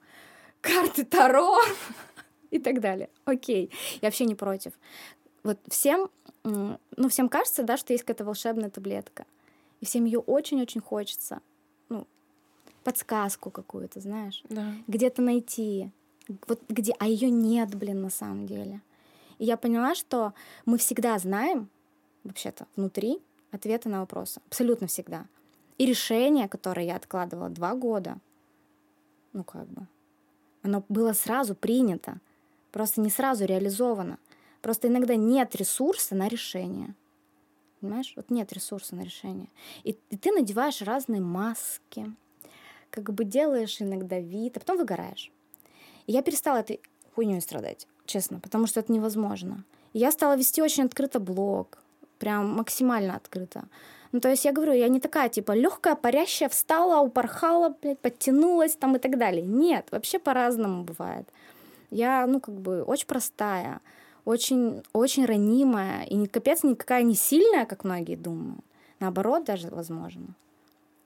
[0.62, 1.60] карты Таро
[2.52, 3.10] и так далее.
[3.26, 4.74] Окей, я вообще не против.
[5.46, 6.10] Вот всем
[6.44, 9.26] ну, всем кажется, да, что есть какая-то волшебная таблетка.
[9.82, 11.40] И всем ее очень-очень хочется.
[11.90, 12.08] Ну,
[12.84, 14.44] подсказку какую-то, знаешь.
[14.50, 14.74] Да.
[14.88, 15.92] Где-то найти.
[16.48, 18.82] Вот где, а ее нет, блин, на самом деле.
[19.38, 20.34] И я поняла, что
[20.66, 21.70] мы всегда знаем,
[22.24, 23.20] вообще-то, внутри
[23.52, 24.42] ответы на вопросы.
[24.48, 25.26] Абсолютно всегда.
[25.78, 28.18] И решение, которое я откладывала два года,
[29.34, 29.88] ну как бы,
[30.64, 32.20] оно было сразу принято,
[32.72, 34.18] просто не сразу реализовано.
[34.66, 36.96] Просто иногда нет ресурса на решение.
[37.82, 38.14] Понимаешь?
[38.16, 39.48] Вот нет ресурса на решение.
[39.84, 42.12] И, и ты надеваешь разные маски,
[42.90, 45.32] как бы делаешь иногда вид, а потом выгораешь.
[46.08, 46.82] И я перестала этой
[47.14, 49.64] хуйней страдать, честно, потому что это невозможно.
[49.94, 51.78] И я стала вести очень открыто блог,
[52.18, 53.66] прям максимально открыто.
[54.14, 58.76] Ну, то есть я говорю, я не такая, типа, легкая, парящая, встала, упорхала, блядь, подтянулась
[58.76, 59.46] там и так далее.
[59.46, 61.30] Нет, вообще по-разному бывает.
[61.92, 63.80] Я, ну, как бы, очень простая
[64.26, 68.64] очень, очень ранимая и не капец никакая не сильная, как многие думают.
[69.00, 70.28] Наоборот, даже возможно.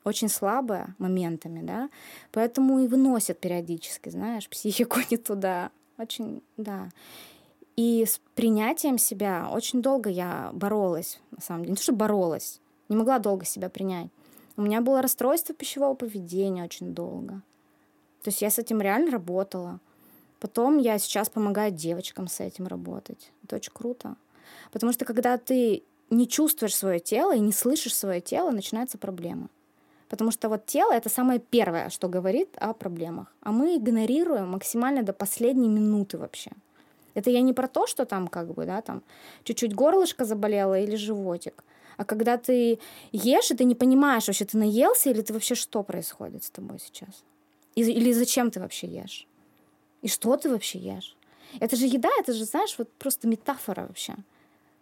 [0.05, 1.89] Очень слабая моментами, да.
[2.31, 5.71] Поэтому и выносят периодически, знаешь, психику не туда.
[5.97, 6.89] Очень, да.
[7.75, 11.71] И с принятием себя очень долго я боролась, на самом деле.
[11.71, 14.07] Не то, что боролась, не могла долго себя принять.
[14.55, 17.41] У меня было расстройство пищевого поведения очень долго.
[18.23, 19.79] То есть я с этим реально работала.
[20.39, 23.31] Потом я сейчас помогаю девочкам с этим работать.
[23.43, 24.15] Это очень круто.
[24.71, 29.49] Потому что когда ты не чувствуешь свое тело и не слышишь свое тело, начинаются проблемы.
[30.09, 33.27] Потому что вот тело это самое первое, что говорит о проблемах.
[33.41, 36.51] А мы игнорируем максимально до последней минуты вообще.
[37.13, 39.03] Это я не про то, что там как бы, да, там
[39.43, 41.63] чуть-чуть горлышко заболело или животик.
[41.97, 42.79] А когда ты
[43.11, 46.79] ешь, и ты не понимаешь, вообще ты наелся или ты вообще что происходит с тобой
[46.79, 47.23] сейчас?
[47.75, 49.27] Или зачем ты вообще ешь?
[50.01, 51.15] И что ты вообще ешь?
[51.59, 54.15] Это же еда, это же, знаешь, вот просто метафора вообще.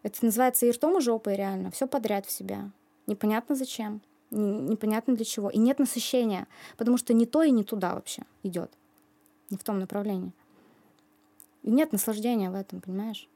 [0.04, 1.72] Это называется и ртом, и жопой реально.
[1.72, 2.70] Все подряд в себя.
[3.08, 4.02] Непонятно зачем,
[4.32, 5.50] непонятно для чего.
[5.50, 6.46] И нет насыщения,
[6.78, 8.70] потому что не то и не туда вообще идет.
[9.50, 10.32] Не в том направлении.
[11.64, 13.28] И нет наслаждения в этом, понимаешь?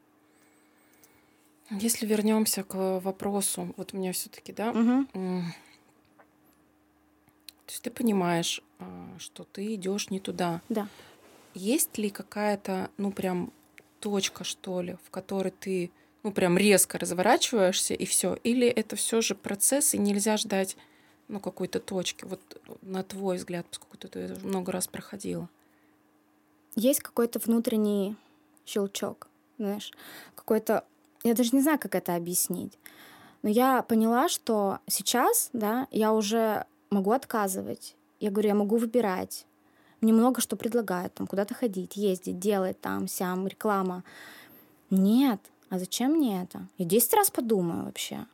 [1.69, 5.05] Если вернемся к вопросу, вот у меня все-таки, да, Угу.
[7.65, 10.61] то есть ты понимаешь, а, что ты идешь не туда.
[10.67, 10.89] Да.
[11.53, 13.51] Есть ли какая-то, ну прям
[13.99, 15.91] точка, что ли, в которой ты,
[16.23, 20.77] ну прям резко разворачиваешься и все, или это все же процесс и нельзя ждать,
[21.27, 22.25] ну какой-то точки.
[22.25, 22.41] Вот
[22.81, 25.49] на твой взгляд, поскольку ты это много раз проходила.
[26.75, 28.15] Есть какой-то внутренний
[28.65, 29.91] щелчок, знаешь,
[30.35, 30.85] какой-то...
[31.23, 32.79] Я даже не знаю, как это объяснить.
[33.43, 37.95] Но я поняла, что сейчас, да, я уже могу отказывать.
[38.19, 39.45] Я говорю, я могу выбирать.
[40.01, 44.03] Мне много что предлагают, там, куда-то ходить, ездить, делать там, сям, реклама.
[44.89, 46.67] Нет, а зачем мне это?
[46.77, 48.25] Я 10 раз подумаю вообще.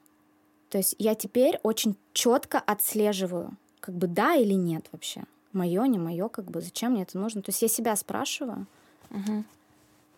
[0.70, 5.24] То есть я теперь очень четко отслеживаю, как бы да или нет вообще.
[5.54, 7.42] Мое, не мое, как бы зачем мне это нужно.
[7.42, 8.66] То есть я себя спрашиваю.
[9.10, 9.46] Мгм.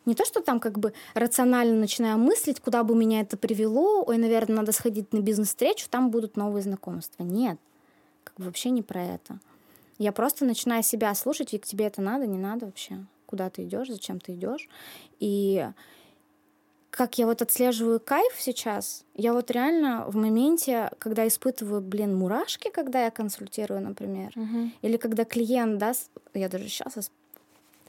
[0.06, 4.18] Не то, что там как бы рационально начинаю мыслить, куда бы меня это привело, ой,
[4.18, 7.24] наверное, надо сходить на бизнес-встречу, там будут новые знакомства.
[7.24, 7.60] Нет,
[8.24, 9.40] как бы вообще не про это.
[10.00, 13.06] Я просто начинаю себя слушать, ведь тебе это надо, не надо вообще.
[13.26, 14.68] Куда ты идешь, зачем ты идешь.
[15.20, 15.68] И
[16.90, 22.72] как я вот отслеживаю кайф сейчас, я вот реально в моменте, когда испытываю, блин, мурашки,
[22.72, 24.72] когда я консультирую, например, Мгм.
[24.82, 27.12] или когда клиент даст, я даже сейчас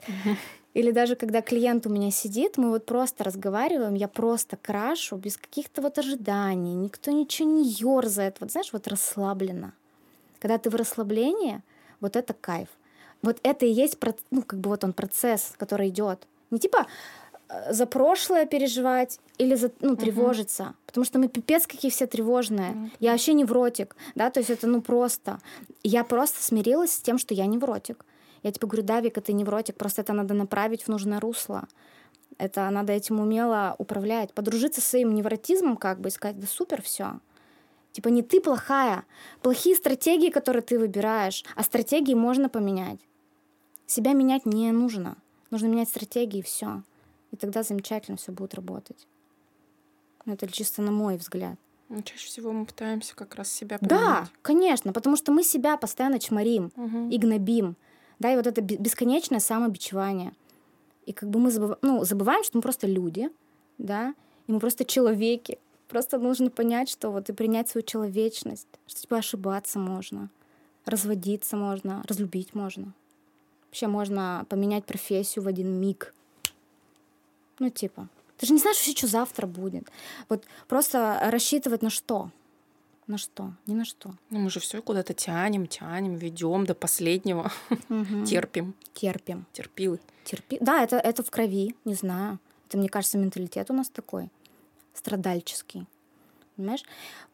[0.74, 5.36] или даже когда клиент у меня сидит, мы вот просто разговариваем, я просто крашу без
[5.36, 9.72] каких-то вот ожиданий, никто ничего не ерзает, вот знаешь, вот расслабленно.
[10.40, 11.62] Когда ты в расслаблении,
[12.00, 12.68] вот это кайф.
[13.22, 13.98] Вот это и есть,
[14.30, 16.26] ну, как бы вот он процесс, который идет.
[16.50, 16.86] Не типа
[17.48, 20.74] э, за прошлое переживать или за, ну, тревожиться.
[20.86, 22.72] Потому что мы пипец какие все тревожные.
[22.72, 25.38] Ну, Я вообще невротик, да, то есть это ну просто.
[25.82, 28.04] Я просто смирилась с тем, что я невротик.
[28.42, 31.68] Я типа говорю, да, Вика, ты невротик, просто это надо направить в нужное русло.
[32.38, 34.32] Это надо этим умело управлять.
[34.32, 37.20] Подружиться со своим невротизмом, как бы, сказать, да супер, все.
[37.92, 39.04] Типа не ты плохая.
[39.42, 43.00] Плохие стратегии, которые ты выбираешь, а стратегии можно поменять.
[43.86, 45.16] Себя менять не нужно.
[45.50, 46.82] Нужно менять стратегии, и все.
[47.32, 49.06] И тогда замечательно все будет работать.
[50.24, 51.56] Ну, Это чисто на мой взгляд.
[51.88, 54.28] Ну, чаще всего мы пытаемся как раз себя Да, поменять.
[54.42, 57.08] конечно, потому что мы себя постоянно чморим Мгм.
[57.10, 57.76] и гнобим.
[58.20, 60.32] Да, и вот это бе- бесконечное самобичевание.
[61.06, 63.30] И как бы мы забыв- ну, забываем, что мы просто люди,
[63.78, 64.14] да,
[64.46, 65.58] и мы просто человеки.
[65.90, 70.30] Просто нужно понять, что вот и принять свою человечность, что типа ошибаться можно,
[70.84, 72.92] разводиться можно, разлюбить можно.
[73.66, 76.14] Вообще можно поменять профессию в один миг.
[77.58, 78.08] Ну, типа.
[78.38, 79.90] Ты же не знаешь вообще, что завтра будет.
[80.28, 82.30] Вот просто рассчитывать на что?
[83.08, 83.52] На что?
[83.66, 84.14] Ни на что.
[84.30, 87.50] Ну, мы же все куда-то тянем, тянем, ведем до последнего,
[87.88, 88.24] Мгм.
[88.24, 89.44] терпим, Терпим.
[89.52, 89.98] терпилы.
[90.24, 90.58] Терпи.
[90.60, 92.38] Да, это, это в крови, не знаю.
[92.68, 94.30] Это, мне кажется, менталитет у нас такой
[94.94, 95.86] страдальческий.
[96.56, 96.84] Понимаешь?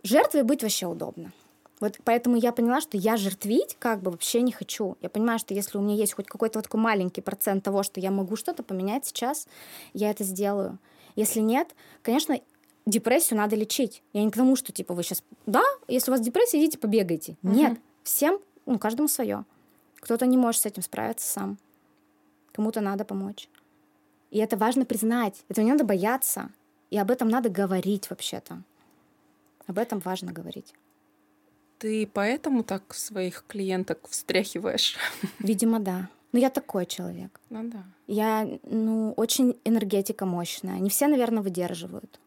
[0.03, 1.33] Жертвой быть вообще удобно.
[1.81, 4.97] Вот поэтому я поняла, что я жертвить как бы вообще не хочу.
[5.03, 8.01] Я понимаю, что если у меня есть хоть какой-то вот такой маленький процент того, что
[8.01, 9.47] я могу что-то поменять сейчас,
[9.93, 10.79] я это сделаю.
[11.17, 12.41] Если нет, конечно,
[12.87, 14.03] депрессию надо лечить.
[14.13, 17.37] Я не к тому, что типа вы сейчас, да, если у вас депрессия, идите побегайте.
[17.43, 17.55] Мгм.
[17.55, 19.45] Нет, всем, ну, каждому свое.
[20.01, 21.59] Кто-то не может с этим справиться сам.
[22.53, 23.49] Кому-то надо помочь.
[24.31, 25.45] И это важно признать.
[25.49, 26.51] Этого не надо бояться.
[26.97, 28.63] И об этом надо говорить вообще-то.
[29.67, 30.73] Об этом важно говорить.
[31.77, 34.97] Ты поэтому так своих клиенток встряхиваешь?
[35.39, 36.09] Видимо, да.
[36.33, 37.39] Но я такой человек.
[37.51, 37.85] Ну да.
[38.07, 40.79] Я, ну, очень энергетика мощная.
[40.79, 42.19] Не все, наверное, выдерживают.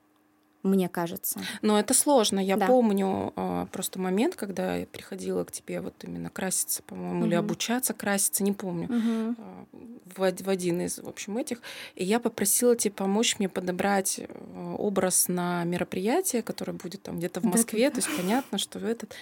[0.69, 1.39] Мне кажется.
[1.61, 2.39] Но это сложно.
[2.39, 2.67] Я Да.
[2.67, 7.45] помню а, просто момент, когда я приходила к тебе вот именно краситься, по-моему, или Мгм.
[7.45, 8.87] обучаться краситься, не помню.
[8.89, 9.65] а,
[10.15, 11.61] в, од- в один из, в общем, этих.
[11.95, 17.39] И я попросила тебе помочь мне подобрать э, образ на мероприятие, которое будет там где-то
[17.41, 17.43] в.
[17.43, 17.89] Москве.
[17.89, 19.15] То есть понятно, что этот...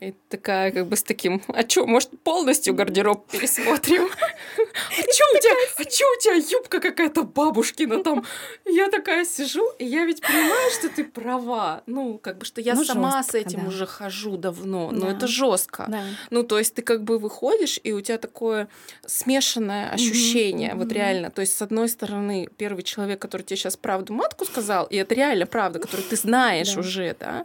[0.00, 4.08] И такая как бы с таким, а чё, может, полностью гардероб пересмотрим?
[4.56, 8.24] А чё у тебя, а чё у тебя юбка какая-то бабушкина там?
[8.64, 11.82] Я такая сижу, и я ведь понимаю, что ты права.
[11.86, 14.90] Ну, как бы, что я Ну, сама с этим уже хожу давно.
[14.92, 15.86] Но это жестко.
[16.30, 18.68] Ну, то есть ты как бы выходишь, и у тебя такое
[19.06, 21.30] смешанное ощущение, вот реально.
[21.30, 25.14] То есть, с одной стороны, первый человек, который тебе сейчас правду матку сказал, и это
[25.14, 27.44] реально правда, которую ты знаешь уже, да.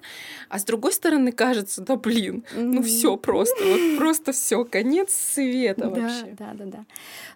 [0.49, 5.89] А с другой стороны, кажется, да блин, ну все просто, вот просто все, конец света
[5.89, 6.36] вообще.
[6.38, 6.86] да, да, да.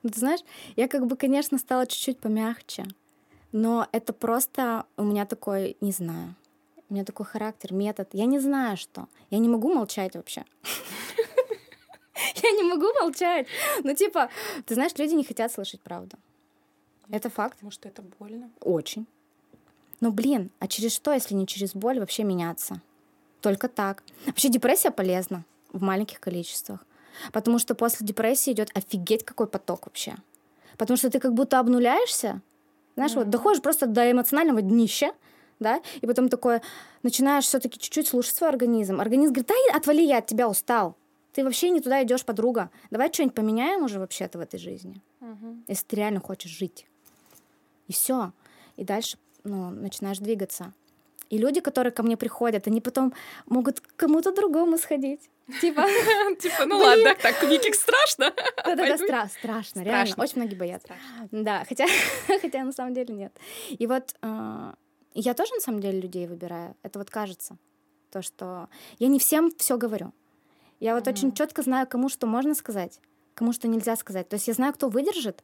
[0.03, 0.41] Ну, ты знаешь,
[0.75, 2.85] я как бы, конечно, стала чуть-чуть помягче,
[3.51, 6.35] но это просто у меня такой, не знаю,
[6.89, 8.09] у меня такой характер, метод.
[8.13, 9.07] Я не знаю, что.
[9.29, 10.43] Я не могу молчать вообще.
[12.43, 13.47] Я не могу молчать.
[13.83, 14.29] Ну, типа,
[14.65, 16.17] ты знаешь, люди не хотят слышать правду.
[17.09, 17.61] Это факт.
[17.61, 18.49] Может, это больно?
[18.59, 19.05] Очень.
[20.01, 22.81] Но, блин, а через что, если не через боль, вообще меняться?
[23.41, 24.03] Только так.
[24.25, 26.85] Вообще депрессия полезна в маленьких количествах.
[27.31, 30.15] Потому что после депрессии идет офигеть какой поток вообще.
[30.77, 32.41] Потому что ты как будто обнуляешься,
[32.95, 33.31] знаешь, вот Мгм.
[33.31, 35.13] доходишь просто до эмоционального днища,
[35.59, 36.61] да, и потом такое
[37.03, 39.01] начинаешь все-таки чуть-чуть слушать свой организм.
[39.01, 40.95] Организм говорит, дай отвали, я от тебя устал.
[41.33, 42.69] Ты вообще не туда идешь, подруга.
[42.91, 45.01] Давай что-нибудь поменяем уже вообще-то в этой жизни
[45.67, 46.85] если ты реально хочешь жить.
[47.87, 48.31] И все.
[48.75, 50.73] И дальше ну, начинаешь двигаться.
[51.29, 53.13] И люди, которые ко мне приходят, они потом
[53.45, 55.29] могут к кому-то другому сходить.
[55.61, 55.85] Типа,
[56.39, 58.33] Типа, ну ладно, так, Викик, страшно.
[58.65, 59.05] да-да-да, Пойду.
[59.05, 60.05] стра- страшно, реально.
[60.05, 60.23] Страшно.
[60.23, 60.93] Очень многие боятся.
[61.31, 61.85] Да, хотя,
[62.41, 63.37] хотя на самом деле нет.
[63.69, 64.73] И вот э,
[65.13, 66.75] я тоже на самом деле людей выбираю.
[66.83, 67.57] Это вот кажется.
[68.11, 70.13] То, что я не всем все говорю.
[70.79, 72.99] Я вот очень четко знаю, кому что можно сказать,
[73.35, 74.29] кому что нельзя сказать.
[74.29, 75.43] То есть я знаю, кто выдержит,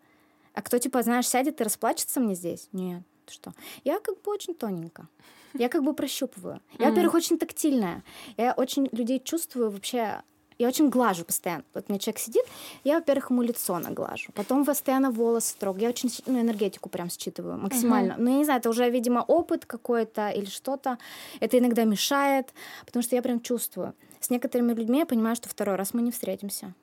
[0.54, 2.70] а кто, типа, знаешь, сядет и расплачется мне здесь.
[2.72, 3.54] Нет, ты что?
[3.84, 5.08] Я как бы очень тоненько.
[5.54, 6.60] Я как бы прощупываю.
[6.80, 6.90] Я, Мгм.
[6.90, 8.04] во-первых, очень тактильная.
[8.38, 10.22] Я очень людей чувствую вообще.
[10.58, 11.64] Я очень глажу постоянно.
[11.74, 12.46] Вот меня человек сидит,
[12.86, 14.32] я, во-первых, ему лицо наглажу.
[14.34, 15.84] Потом постоянно волосы трогаю.
[15.84, 18.16] Я очень ну, энергетику прям считываю максимально.
[18.18, 20.98] Но я не знаю, это уже, видимо, опыт какой-то или что-то.
[21.42, 22.54] Это иногда мешает,
[22.86, 23.94] потому что я прям чувствую.
[24.22, 26.74] С некоторыми людьми я понимаю, что второй раз мы не встретимся.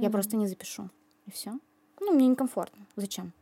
[0.00, 0.90] Я просто не запишу.
[1.26, 1.52] И все.
[2.00, 2.86] Ну, мне некомфортно.
[2.96, 3.32] Зачем?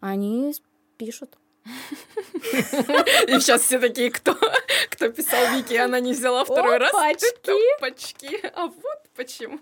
[0.00, 0.52] Они
[0.96, 1.36] пишут.
[1.64, 4.36] И сейчас все такие, кто,
[4.90, 6.90] кто писал Вики, она не взяла второй раз.
[6.90, 8.40] Опачки.
[8.54, 9.60] А вот почему.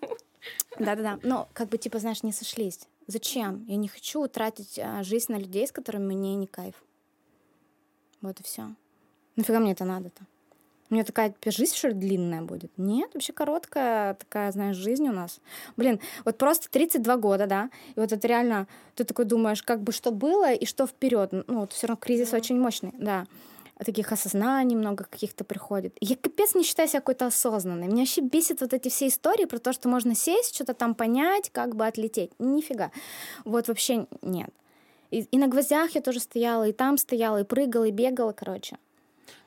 [0.79, 1.19] Да-да-да.
[1.23, 2.81] Но как бы, типа, знаешь, не сошлись.
[3.07, 3.65] Зачем?
[3.67, 6.75] Я не хочу тратить а, жизнь на людей, с которыми мне не кайф.
[8.21, 8.75] Вот и все.
[9.37, 10.23] Нафига мне это надо-то?
[10.91, 12.71] У меня такая теперь жизнь, что ли, длинная будет?
[12.77, 15.41] Нет, вообще короткая такая, знаешь, жизнь у нас.
[15.77, 19.93] Блин, вот просто 32 года, да, и вот это реально, ты такой думаешь, как бы
[19.93, 21.31] что было и что вперед.
[21.33, 22.37] Ну, вот все равно кризис Да.
[22.37, 23.27] очень мощный, да.
[23.79, 25.97] Таких осознаний много каких-то приходит.
[26.01, 27.89] Я капец не считаю себя какой-то осознанной.
[27.89, 31.51] Меня вообще бесит вот эти все истории про то, что можно сесть, что-то там понять,
[31.51, 32.31] как бы отлететь.
[32.39, 32.93] Нифига.
[33.45, 34.51] Вот вообще нет.
[35.11, 38.77] И, и на гвоздях я тоже стояла, и там стояла, и прыгала, и бегала, короче.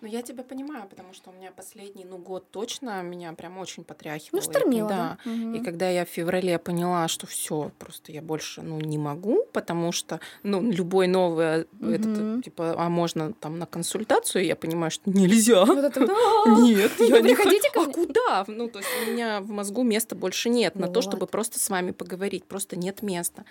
[0.02, 3.84] Ну, я тебя понимаю, потому что у меня последний, ну, год точно меня прям очень
[3.84, 4.42] потряхивало.
[4.42, 5.18] Ну, И когда- да.
[5.26, 5.56] Мгм.
[5.56, 9.92] И когда я в феврале поняла, что все, просто я больше, ну, не могу, потому
[9.92, 11.94] что, ну, любой новый, Мгм.
[11.94, 15.66] этот, типа, а можно там на консультацию, я понимаю, что нельзя.
[15.66, 17.90] Вот это Нет, я не Приходите хочу.
[17.90, 18.46] А куда?
[18.48, 21.70] Ну, то есть у меня в мозгу места больше нет на то, чтобы просто с
[21.70, 22.46] вами поговорить.
[22.46, 23.46] Просто нет места.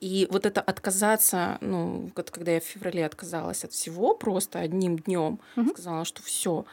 [0.00, 4.96] И вот это отказаться, ну, вот когда я в феврале отказалась от всего просто одним
[4.98, 5.70] днем, Мгм.
[5.70, 6.64] сказала, что все,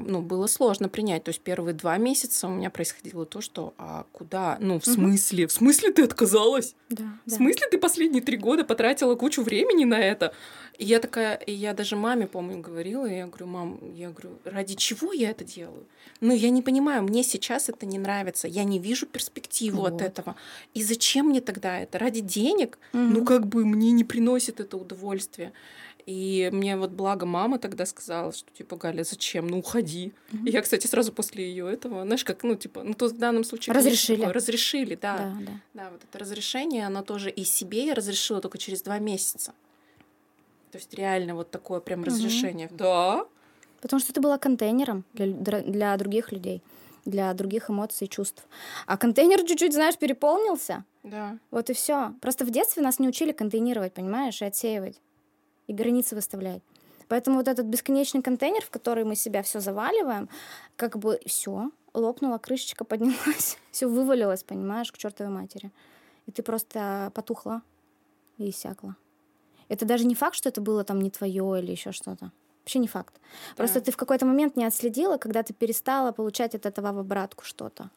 [0.00, 1.24] ну, было сложно принять.
[1.24, 4.56] То есть первые два месяца у меня происходило то, что а куда?
[4.60, 5.46] Ну, в смысле?
[5.46, 6.74] В смысле ты отказалась?
[6.90, 7.36] Да, В да.
[7.36, 10.32] смысле ты последние три года потратила кучу времени на это?
[10.78, 14.30] И я такая, и я даже маме, помню, говорила, и я говорю, мам, я говорю,
[14.44, 15.84] ради чего я это делаю?
[16.20, 20.02] Ну, я не понимаю, мне сейчас это не нравится, я не вижу перспективу от Вот.
[20.02, 20.36] этого.
[20.74, 21.98] И зачем мне тогда это?
[21.98, 22.78] Ради денег?
[22.92, 23.12] Мгм.
[23.12, 25.52] Ну, как бы мне не приносит это удовольствие.
[26.08, 29.46] И мне вот благо мама тогда сказала, что типа, Галя, зачем?
[29.46, 30.14] Ну, уходи.
[30.32, 30.46] Мгм.
[30.46, 33.44] И я, кстати, сразу после ее этого, знаешь, как, ну, типа, ну, то в данном
[33.44, 33.74] случае...
[33.74, 34.16] Разрешили.
[34.16, 35.18] такое, Разрешили, да.
[35.18, 35.52] Да, да.
[35.74, 39.52] Да, вот это разрешение, оно тоже и себе я разрешила только через два месяца.
[40.72, 42.70] То есть реально вот такое прям разрешение.
[42.70, 43.26] Да.
[43.82, 46.62] Потому что ты была контейнером для, для других людей,
[47.04, 48.46] для других эмоций и чувств.
[48.86, 50.84] А контейнер чуть-чуть, знаешь, переполнился.
[51.02, 51.36] Да.
[51.50, 52.14] Вот и все.
[52.22, 55.02] Просто в детстве нас не учили контейнировать, понимаешь, и отсеивать,
[55.68, 56.62] и границы выставлять.
[57.08, 60.28] Поэтому вот этот бесконечный контейнер, в который мы себя все заваливаем,
[60.76, 65.70] как бы все, лопнула, крышечка поднялась, все вывалилось, понимаешь, к чертовой матери.
[66.26, 67.62] И ты просто потухла
[68.36, 68.96] и иссякла.
[69.68, 72.30] Это даже не факт, что это было там не твое или еще что-то.
[72.60, 73.14] Вообще не факт.
[73.56, 73.86] Просто Да.
[73.86, 77.90] ты в какой-то момент не отследила, когда ты перестала получать от этого в обратку что-то.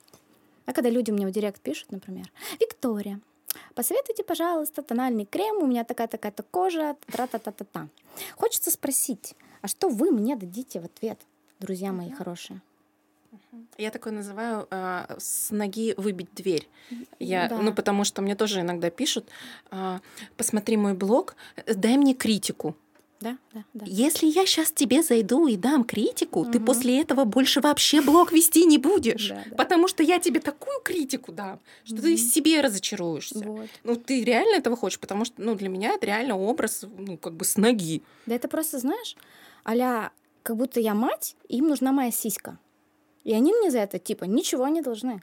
[0.65, 3.19] А когда люди мне в директ пишут, например, Виктория,
[3.75, 7.87] посоветуйте, пожалуйста, тональный крем, у меня такая-такая-то кожа, тра-та-та-та-та.
[8.35, 11.19] Хочется спросить, а что вы мне дадите в ответ,
[11.59, 12.61] друзья мои хорошие?
[13.77, 16.67] Я такое называю а, с ноги выбить дверь.
[17.19, 17.57] Я, Да.
[17.57, 19.29] Ну, потому что мне тоже иногда пишут,
[19.71, 19.99] а,
[20.37, 22.75] посмотри мой блог, э, дай мне критику.
[23.21, 23.85] Да, да, да.
[23.87, 26.65] Если я сейчас тебе зайду и дам критику, ты Мгм.
[26.65, 29.29] после этого больше вообще блог вести не будешь.
[29.29, 29.55] Да, да.
[29.55, 32.15] Потому что я тебе такую критику дам, что ты Мгм.
[32.15, 33.39] в себе разочаруешься.
[33.45, 33.69] Вот.
[33.83, 37.33] Ну, ты реально этого хочешь, потому что, ну, для меня это реально образ, ну, как
[37.33, 38.01] бы с ноги.
[38.25, 39.15] Да это просто, знаешь,
[39.63, 40.11] а
[40.43, 42.57] как будто я мать, и им нужна моя сиська.
[43.23, 45.21] И они мне за это, типа, ничего не должны.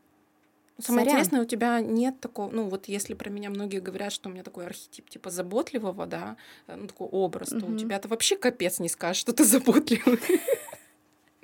[0.80, 1.18] Самое Сорян.
[1.20, 4.44] интересное, у тебя нет такого, ну вот если про меня многие говорят, что у меня
[4.44, 6.36] такой архетип типа заботливого, да,
[6.68, 7.78] э, ну такой образ, то у Мгм.
[7.78, 10.20] тебя-то вообще капец не скажешь, что ты заботливый.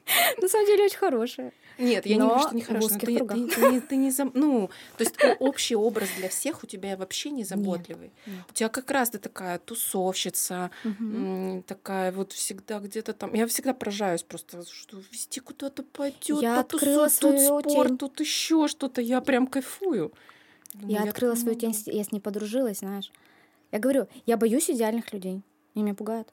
[0.42, 1.52] На самом деле очень хорошая.
[1.76, 3.36] Нет, я не Но говорю, что не в хорошо, но узких ты, кругах.
[3.36, 6.66] ты- ты не, ты не зам- ну, то есть такой общий образ для всех у
[6.68, 8.12] тебя вообще не заботливый.
[8.26, 8.36] нет.
[8.48, 13.34] У тебя как раз ты такая тусовщица, м, такая вот всегда где-то там.
[13.34, 17.98] Я всегда поражаюсь просто, что везде куда-то пойдет, Я открыла потусует, тут свою спорт, тень.
[17.98, 19.00] тут еще что-то.
[19.00, 20.12] Я прям кайфую.
[20.74, 23.10] Думаю, Я открыла свою тень, я с ней подружилась, знаешь.
[23.72, 25.42] Я говорю, я боюсь идеальных людей.
[25.74, 26.28] Они меня пугают.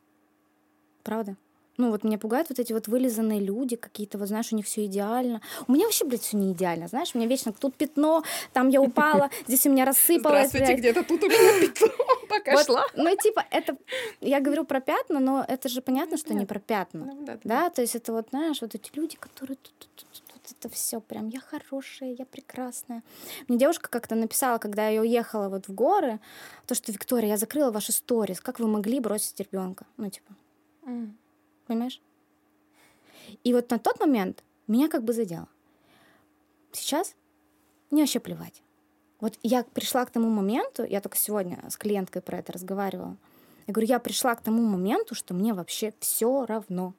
[1.04, 1.36] Правда.
[1.82, 4.86] Ну, вот меня пугают вот эти вот вылизанные люди какие-то, вот знаешь, у них все
[4.86, 5.42] идеально.
[5.68, 8.24] У меня вообще, блядь, все не идеально, знаешь, у меня вечно тут пятно,
[8.54, 10.50] там я упала, здесь у меня рассыпалось.
[10.50, 12.86] Здравствуйте, где-то тут у меня пятно, пока Вот, шла.
[12.96, 13.76] Ну, типа, это...
[14.20, 17.06] Я говорю про пятна, но это же понятно, что не про пятна.
[17.06, 17.40] Ну, да, да.
[17.44, 20.70] Да, то есть это вот, знаешь, вот эти люди, которые тут, тут, тут, тут, это
[20.70, 23.02] все прям, я хорошая, я прекрасная.
[23.48, 26.20] Мне девушка как-то написала, когда я уехала вот в горы,
[26.68, 29.88] то, что, Виктория, я закрыла ваши сторис, как вы могли бросить ребенка?
[29.98, 30.32] Ну, типа,
[30.86, 31.18] М.
[31.68, 32.02] понимаешь?
[33.44, 35.48] И вот на тот момент меня как бы задело.
[36.72, 37.16] Сейчас
[37.90, 38.62] мне вообще плевать.
[39.20, 43.18] Вот я пришла к тому моменту, я только сегодня с клиенткой про это разговаривала.
[43.68, 46.94] Я говорю, я пришла к тому моменту, что мне вообще все равно.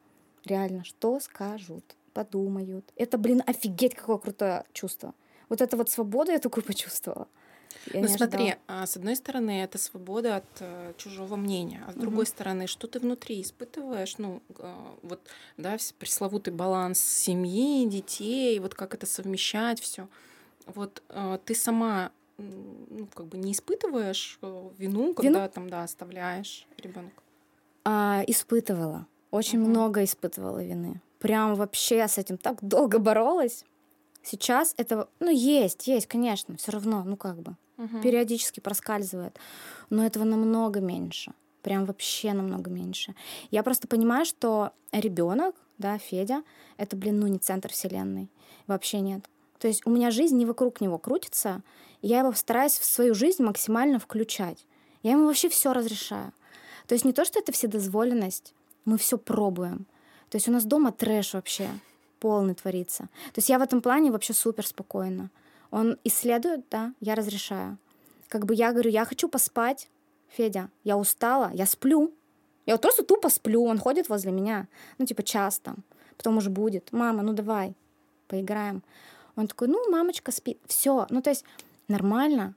[0.44, 2.92] Реально, что скажут, подумают.
[2.96, 5.14] Это, блин, офигеть, какое крутое чувство.
[5.48, 7.26] Вот это вот свободу я такую почувствовала.
[7.92, 8.58] Я Ну смотри, ожидала.
[8.68, 12.86] а, с одной стороны, это свобода от э, чужого мнения, а с другой стороны, что
[12.86, 15.20] ты внутри испытываешь, ну, э, вот,
[15.56, 20.08] да, пресловутый баланс семьи, детей, вот как это совмещать, все.
[20.66, 26.66] Вот э, ты сама, ну, как бы не испытываешь э, вину, когда там, да, оставляешь
[26.78, 27.22] ребенка.
[27.84, 29.06] А, испытывала.
[29.30, 29.70] Очень Мгм.
[29.70, 31.00] много испытывала вины.
[31.18, 33.64] Прям вообще с этим так долго боролась.
[34.22, 37.56] Сейчас это, ну, есть, есть, конечно, все равно, ну, как бы,
[38.02, 39.38] периодически проскальзывает.
[39.90, 41.32] Но этого намного меньше.
[41.62, 43.14] Прям вообще намного меньше.
[43.50, 46.42] Я просто понимаю, что ребенок, да, Федя,
[46.76, 48.28] это, блин, ну, не центр вселенной.
[48.66, 49.28] Вообще нет.
[49.58, 51.62] То есть у меня жизнь не вокруг него крутится,
[52.00, 54.66] и я его стараюсь в свою жизнь максимально включать.
[55.02, 56.32] Я ему вообще все разрешаю.
[56.88, 58.54] То есть не то, что это вседозволенность,
[58.84, 59.86] мы все пробуем.
[60.30, 61.68] То есть у нас дома трэш вообще
[62.18, 63.04] полный творится.
[63.32, 65.30] То есть я в этом плане вообще супер спокойна.
[65.72, 67.78] Он исследует, да, я разрешаю.
[68.28, 69.88] Как бы я говорю, я хочу поспать,
[70.28, 72.12] Федя, я устала, я сплю.
[72.66, 74.68] Я вот просто тупо сплю, он ходит возле меня,
[74.98, 75.76] ну, типа, час там.
[76.16, 77.74] Потом уже будет, мама, ну, давай,
[78.28, 78.82] поиграем.
[79.34, 80.58] Он такой, ну, мамочка спит.
[80.66, 81.44] Все, ну, то есть
[81.88, 82.54] нормально.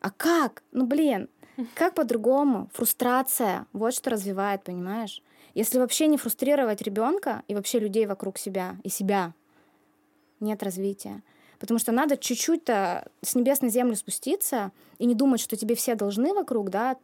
[0.00, 0.62] А как?
[0.70, 1.28] Ну, блин,
[1.74, 2.70] как по-другому?
[2.72, 5.22] Фрустрация, вот что развивает, понимаешь?
[5.54, 9.34] Если вообще не фрустрировать ребенка и вообще людей вокруг себя и себя,
[10.40, 11.22] нет развития.
[11.64, 15.94] Потому что надо чуть-чуть-то с небес на землю спуститься и не думать, что тебе все
[15.94, 16.98] должны вокруг, да,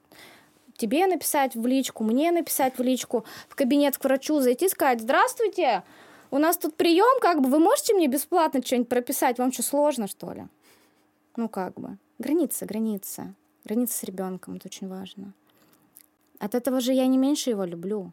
[0.76, 5.82] тебе написать в личку, мне написать в личку, в кабинет к врачу зайти, сказать, здравствуйте,
[6.30, 10.06] у нас тут прием, как бы вы можете мне бесплатно что-нибудь прописать, вам что, сложно,
[10.06, 10.46] что ли?
[11.36, 11.96] Ну, как бы.
[12.18, 13.32] Граница, граница.
[13.64, 15.32] Граница с ребенком, это очень важно.
[16.38, 18.12] От этого же я не меньше его люблю.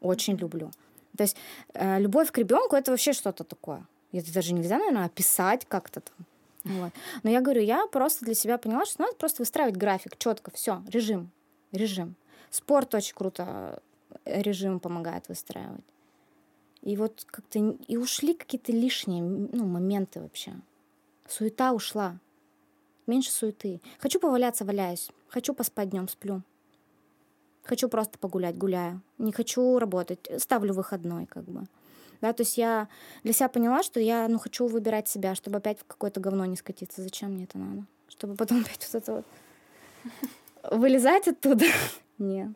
[0.00, 0.72] Очень люблю.
[1.16, 1.36] То есть
[1.74, 3.86] э, любовь к ребенку это вообще что-то такое.
[4.18, 6.26] Это даже нельзя, наверное, описать как-то там.
[6.64, 6.92] Вот.
[7.22, 10.82] Но я говорю, я просто для себя поняла, что надо просто выстраивать график четко, все,
[10.88, 11.30] режим,
[11.72, 12.14] режим.
[12.50, 13.82] Спорт очень круто
[14.24, 15.84] э, режим помогает выстраивать.
[16.82, 20.52] И вот как-то и ушли какие-то лишние ну, моменты вообще.
[21.26, 22.18] Суета ушла.
[23.06, 23.80] Меньше суеты.
[23.98, 25.10] Хочу поваляться, валяюсь.
[25.28, 26.42] Хочу поспать днем, сплю.
[27.64, 29.00] Хочу просто погулять, гуляю.
[29.18, 31.66] Не хочу работать, ставлю выходной, как бы.
[32.20, 32.88] Да, то есть я
[33.22, 36.56] для себя поняла, что я ну, хочу выбирать себя, чтобы опять в какое-то говно не
[36.56, 37.02] скатиться.
[37.02, 37.84] Зачем мне это надо?
[38.08, 39.26] Чтобы потом опять вот это вот
[40.70, 41.66] вылезать оттуда.
[42.18, 42.48] Нет.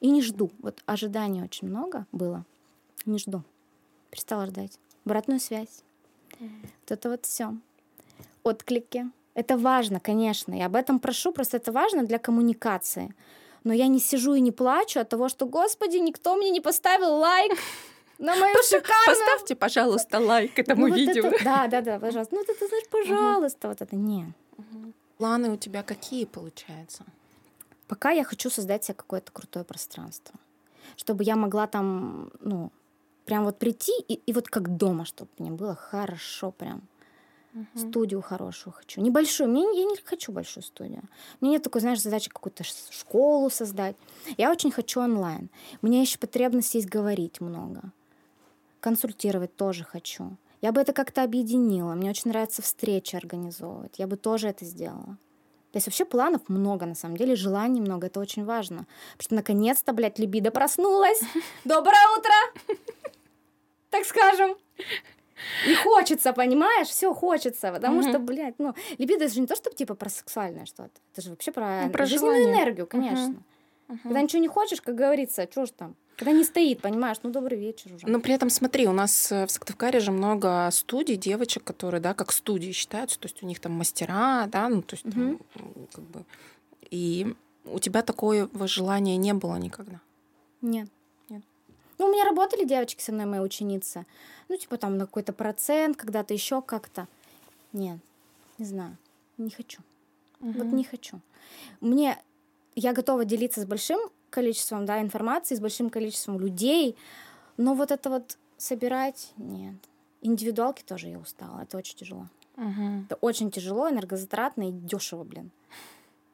[0.00, 0.50] И не жду.
[0.58, 2.44] Вот ожиданий очень много было.
[3.06, 3.42] Не жду.
[4.10, 4.78] Перестала ждать.
[5.04, 5.84] Обратную связь.
[6.40, 7.54] Вот это вот все.
[8.42, 9.06] Отклики.
[9.34, 10.54] Это важно, конечно.
[10.54, 13.14] Я об этом прошу, просто это важно для коммуникации.
[13.64, 17.16] Но я не сижу и не плачу от того, что, господи, никто мне не поставил
[17.16, 17.52] лайк
[18.22, 19.06] на мою шикарную...
[19.06, 21.26] Поставьте, пожалуйста, лайк этому Ну, вот видео.
[21.28, 22.34] это- Да, да, да, пожалуйста.
[22.34, 23.96] Ну, вот это, знаешь, пожалуйста, вот это.
[23.96, 24.32] Не.
[25.18, 27.04] Планы у тебя какие, получается?
[27.88, 30.34] Пока я хочу создать себе какое-то крутое пространство.
[30.96, 32.70] Чтобы я могла там, ну,
[33.24, 36.82] прям вот прийти и, и вот как дома, чтобы мне было хорошо прям.
[37.76, 39.02] Студию хорошую хочу.
[39.02, 39.50] Небольшую.
[39.50, 41.02] Мне, я не хочу большую студию.
[41.40, 43.94] У меня нет такой, знаешь, задачи какую-то школу создать.
[44.38, 45.50] Я очень хочу онлайн.
[45.82, 47.82] Меня еще потребность есть говорить много.
[48.82, 50.36] Консультировать тоже хочу.
[50.60, 51.94] Я бы это как-то объединила.
[51.94, 53.98] Мне очень нравится встречи организовывать.
[54.00, 55.16] Я бы тоже это сделала.
[55.70, 58.86] То есть вообще планов много, на самом деле, желаний много, это очень важно.
[59.12, 61.20] Потому что наконец-то, блядь, либидо проснулась.
[61.64, 62.76] Доброе утро!
[63.90, 64.56] Так скажем.
[65.68, 66.88] И хочется, понимаешь?
[66.88, 68.08] Все хочется, потому Мгм.
[68.10, 70.90] что, блядь, ну, либидо это же не то, чтобы типа про сексуальное что-то.
[71.12, 72.62] Это же вообще про, Ну, про жизненную желание.
[72.64, 73.42] энергию, конечно.
[74.02, 75.94] Когда ничего не хочешь, как говорится, что ж там?
[76.22, 77.16] Когда не стоит, понимаешь?
[77.24, 78.06] Ну, добрый вечер уже.
[78.06, 82.14] Но при этом, смотри, у нас э, в Сыктывкаре же много студий, девочек, которые, да,
[82.14, 85.40] как студии считаются, то есть у них там мастера, да, ну, то есть там, Мгм.
[85.56, 86.24] м, как бы...
[86.90, 90.00] И у тебя такого желания не было никогда?
[90.60, 90.88] Нет.
[91.28, 94.06] Ну, у меня работали девочки со мной, мои ученицы.
[94.48, 97.08] Ну, типа там на какой-то процент, когда-то еще как-то.
[97.72, 97.98] Нет,
[98.58, 98.96] не знаю.
[99.38, 99.80] Не хочу.
[100.38, 101.20] Вот не хочу.
[101.80, 102.16] Мне
[102.76, 103.98] я готова делиться с большим
[104.32, 106.96] количеством да, информации, с большим количеством людей,
[107.56, 109.76] но вот это вот собирать нет.
[110.22, 111.60] Индивидуалки тоже я устала.
[111.62, 112.28] Это очень тяжело.
[112.56, 113.06] Мгм.
[113.08, 115.50] Это очень тяжело, энергозатратно и дешево, блин.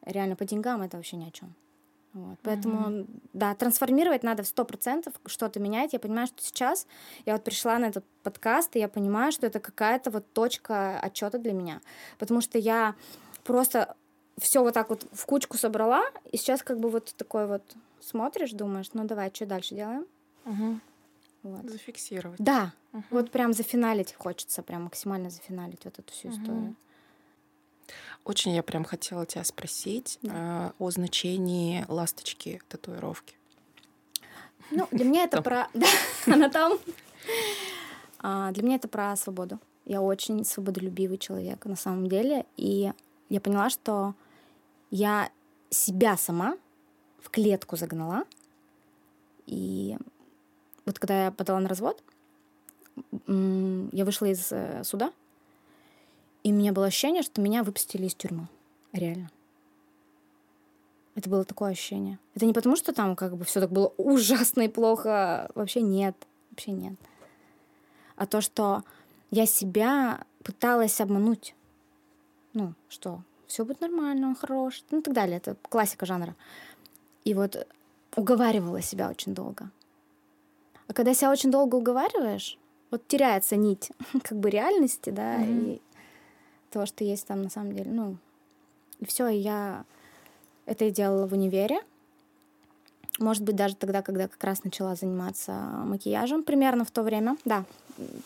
[0.05, 1.55] Реально по деньгам это вообще ни о чем.
[2.15, 2.39] Вот.
[2.43, 5.93] Поэтому, да, трансформировать надо в сто процентов, что-то менять.
[5.93, 6.87] Я понимаю, что сейчас
[7.27, 11.39] я вот пришла на этот подкаст, и я понимаю, что это какая-то вот точка отчета
[11.39, 11.81] для меня.
[12.19, 12.95] Потому что я
[13.45, 13.95] просто
[14.39, 17.63] все вот так вот в кучку собрала, и сейчас как бы вот такой вот
[18.01, 20.07] смотришь, думаешь, ну давай, что дальше делаем?
[20.45, 20.81] Мгм.
[21.43, 21.69] Вот.
[21.71, 22.41] Зафиксировать.
[22.41, 23.05] Да, Мгм.
[23.11, 26.37] вот прям зафиналить хочется, прям максимально зафиналить вот эту всю Мгм.
[26.43, 26.77] историю.
[28.25, 30.33] Очень я прям хотела тебя спросить Да.
[30.35, 33.35] э, о значении ласточки татуировки.
[34.71, 35.69] Ну, для меня это про...
[35.75, 35.87] Да,
[36.27, 36.79] она там.
[38.21, 39.59] А, Для меня это про свободу.
[39.87, 42.45] Я очень свободолюбивый человек на самом деле.
[42.57, 42.93] И
[43.31, 44.15] я поняла, что
[44.91, 45.31] я
[45.71, 46.57] себя сама
[47.21, 48.25] в клетку загнала.
[49.47, 49.97] И
[50.85, 52.03] вот когда я подала на развод,
[53.27, 55.13] я вышла из э, суда,
[56.43, 58.49] и у меня было ощущение, что меня выпустили из тюрьмы.
[58.93, 59.31] Реально.
[61.15, 62.19] Это было такое ощущение.
[62.35, 65.51] Это не потому, что там как бы все так было ужасно и плохо.
[65.55, 66.15] Вообще нет.
[66.51, 66.95] Вообще нет.
[68.17, 68.83] А то, что
[69.31, 71.55] я себя пыталась обмануть.
[72.53, 74.85] Ну, что все будет нормально, он хорош.
[74.91, 75.39] Ну, и так далее.
[75.39, 76.37] Это классика жанра.
[77.29, 77.67] И вот
[78.17, 79.71] уговаривала себя очень долго.
[80.87, 82.57] А когда себя очень долго уговариваешь,
[82.91, 85.45] вот теряется нить как бы реальности, да, Мгм.
[85.45, 85.83] и
[86.71, 87.91] того, что есть там на самом деле.
[87.91, 88.17] Ну,
[88.99, 89.85] и все, я
[90.65, 91.81] это я делала в универе.
[93.19, 95.53] Может быть, даже тогда, когда как раз начала заниматься
[95.85, 97.37] макияжем, примерно в то время.
[97.45, 97.67] Да,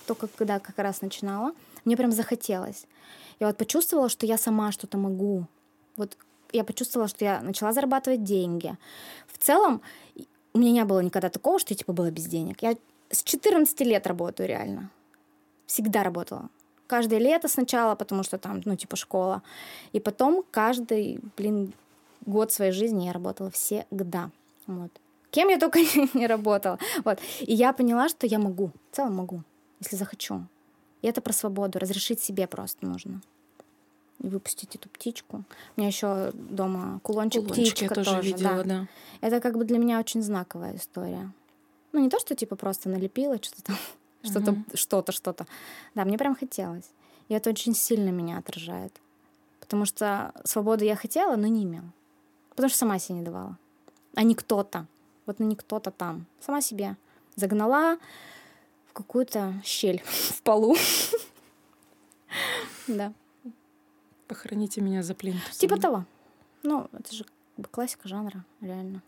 [0.06, 1.54] только когда как раз начинала.
[1.84, 2.86] Мне прям захотелось.
[3.40, 5.46] Я вот почувствовала, что я сама что-то могу.
[5.96, 6.16] Вот
[6.52, 8.76] я почувствовала, что я начала зарабатывать деньги.
[9.26, 9.82] В целом,
[10.54, 12.62] у меня не было никогда такого, что я типа была без денег.
[12.62, 12.76] Я
[13.10, 14.90] с 14 лет работаю реально.
[15.66, 16.48] Всегда работала.
[16.86, 19.42] Каждое лето сначала, потому что там, ну, типа школа.
[19.92, 21.72] И потом каждый, блин,
[22.26, 24.30] год своей жизни я работала всегда.
[24.66, 24.90] Вот.
[25.30, 25.78] Кем я только
[26.14, 26.78] не работала.
[27.04, 27.18] Вот.
[27.40, 28.70] И я поняла, что я могу.
[28.90, 29.42] В целом могу,
[29.80, 30.46] если захочу.
[31.00, 31.78] И это про свободу.
[31.78, 33.22] Разрешить себе просто нужно.
[34.22, 35.44] И выпустить эту птичку.
[35.76, 38.64] У меня еще дома кулончик, Кулончики я птичка тоже, видела, да.
[38.64, 38.86] да.
[39.20, 41.30] Это как бы для меня очень знаковая история.
[41.92, 43.74] Ну, не то, что типа просто налепила что-то
[44.22, 45.46] что-то, что-то, что-то.
[45.94, 46.90] Да, мне прям хотелось.
[47.28, 48.92] И это очень сильно меня отражает.
[49.60, 51.92] Потому что свободу я хотела, но не имела.
[52.50, 53.56] Потому что сама себе не давала.
[54.14, 54.86] А не кто-то.
[55.26, 56.26] Вот ну не кто-то там.
[56.40, 56.96] Сама себе
[57.36, 57.98] загнала
[58.88, 60.76] в какую-то щель в полу.
[62.88, 63.12] Да.
[64.32, 65.52] Похороните меня за плинтусом.
[65.52, 66.06] Типа того.
[66.62, 67.26] Ну, это же
[67.70, 69.02] классика жанра, реально.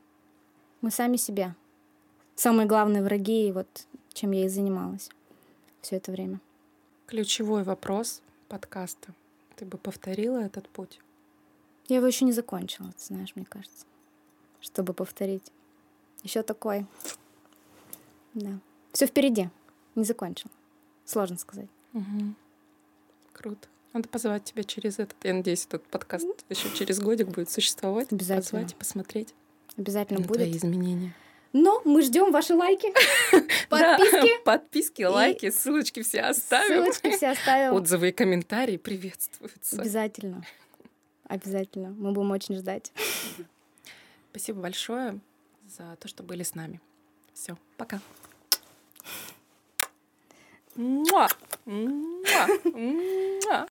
[0.83, 1.55] Мы сами себе.
[2.35, 5.09] Самые главные враги, и вот чем я и занималась
[5.81, 6.41] все это время.
[7.07, 9.15] Ключевой вопрос подкаста.
[9.57, 11.01] Ты бы повторила этот путь?
[11.89, 13.87] Я его еще не закончила, ты знаешь, мне кажется.
[14.61, 15.51] Чтобы повторить.
[16.23, 16.85] Еще такой.
[18.35, 18.59] Да.
[18.93, 19.49] Все впереди.
[19.95, 20.51] Не закончил.
[21.07, 21.71] Сложно сказать.
[21.95, 22.37] Мгм.
[23.33, 23.69] Круто.
[23.95, 25.17] Надо позвать тебя через этот.
[25.23, 28.13] Я надеюсь, этот подкаст еще через годик будет существовать.
[28.13, 28.43] Обязательно.
[28.61, 29.35] Позвать и посмотреть
[29.77, 30.39] Обязательно на будет.
[30.39, 31.15] твои изменения.
[31.53, 32.93] Но мы ждем ваши лайки,
[33.69, 36.83] подписки, подписки, лайки, ссылочки все оставим.
[36.93, 37.73] ссылочки все оставим.
[37.75, 39.81] Отзывы и комментарии приветствуются.
[39.81, 40.45] Обязательно.
[41.29, 41.91] Обязательно.
[41.91, 42.91] Мы будем очень ждать.
[44.33, 45.21] Спасибо большое
[45.69, 46.81] за то, что были с нами.
[47.33, 48.01] Все, пока.
[50.75, 51.29] Муа!
[51.67, 52.49] Муа!
[52.65, 53.63] Муа!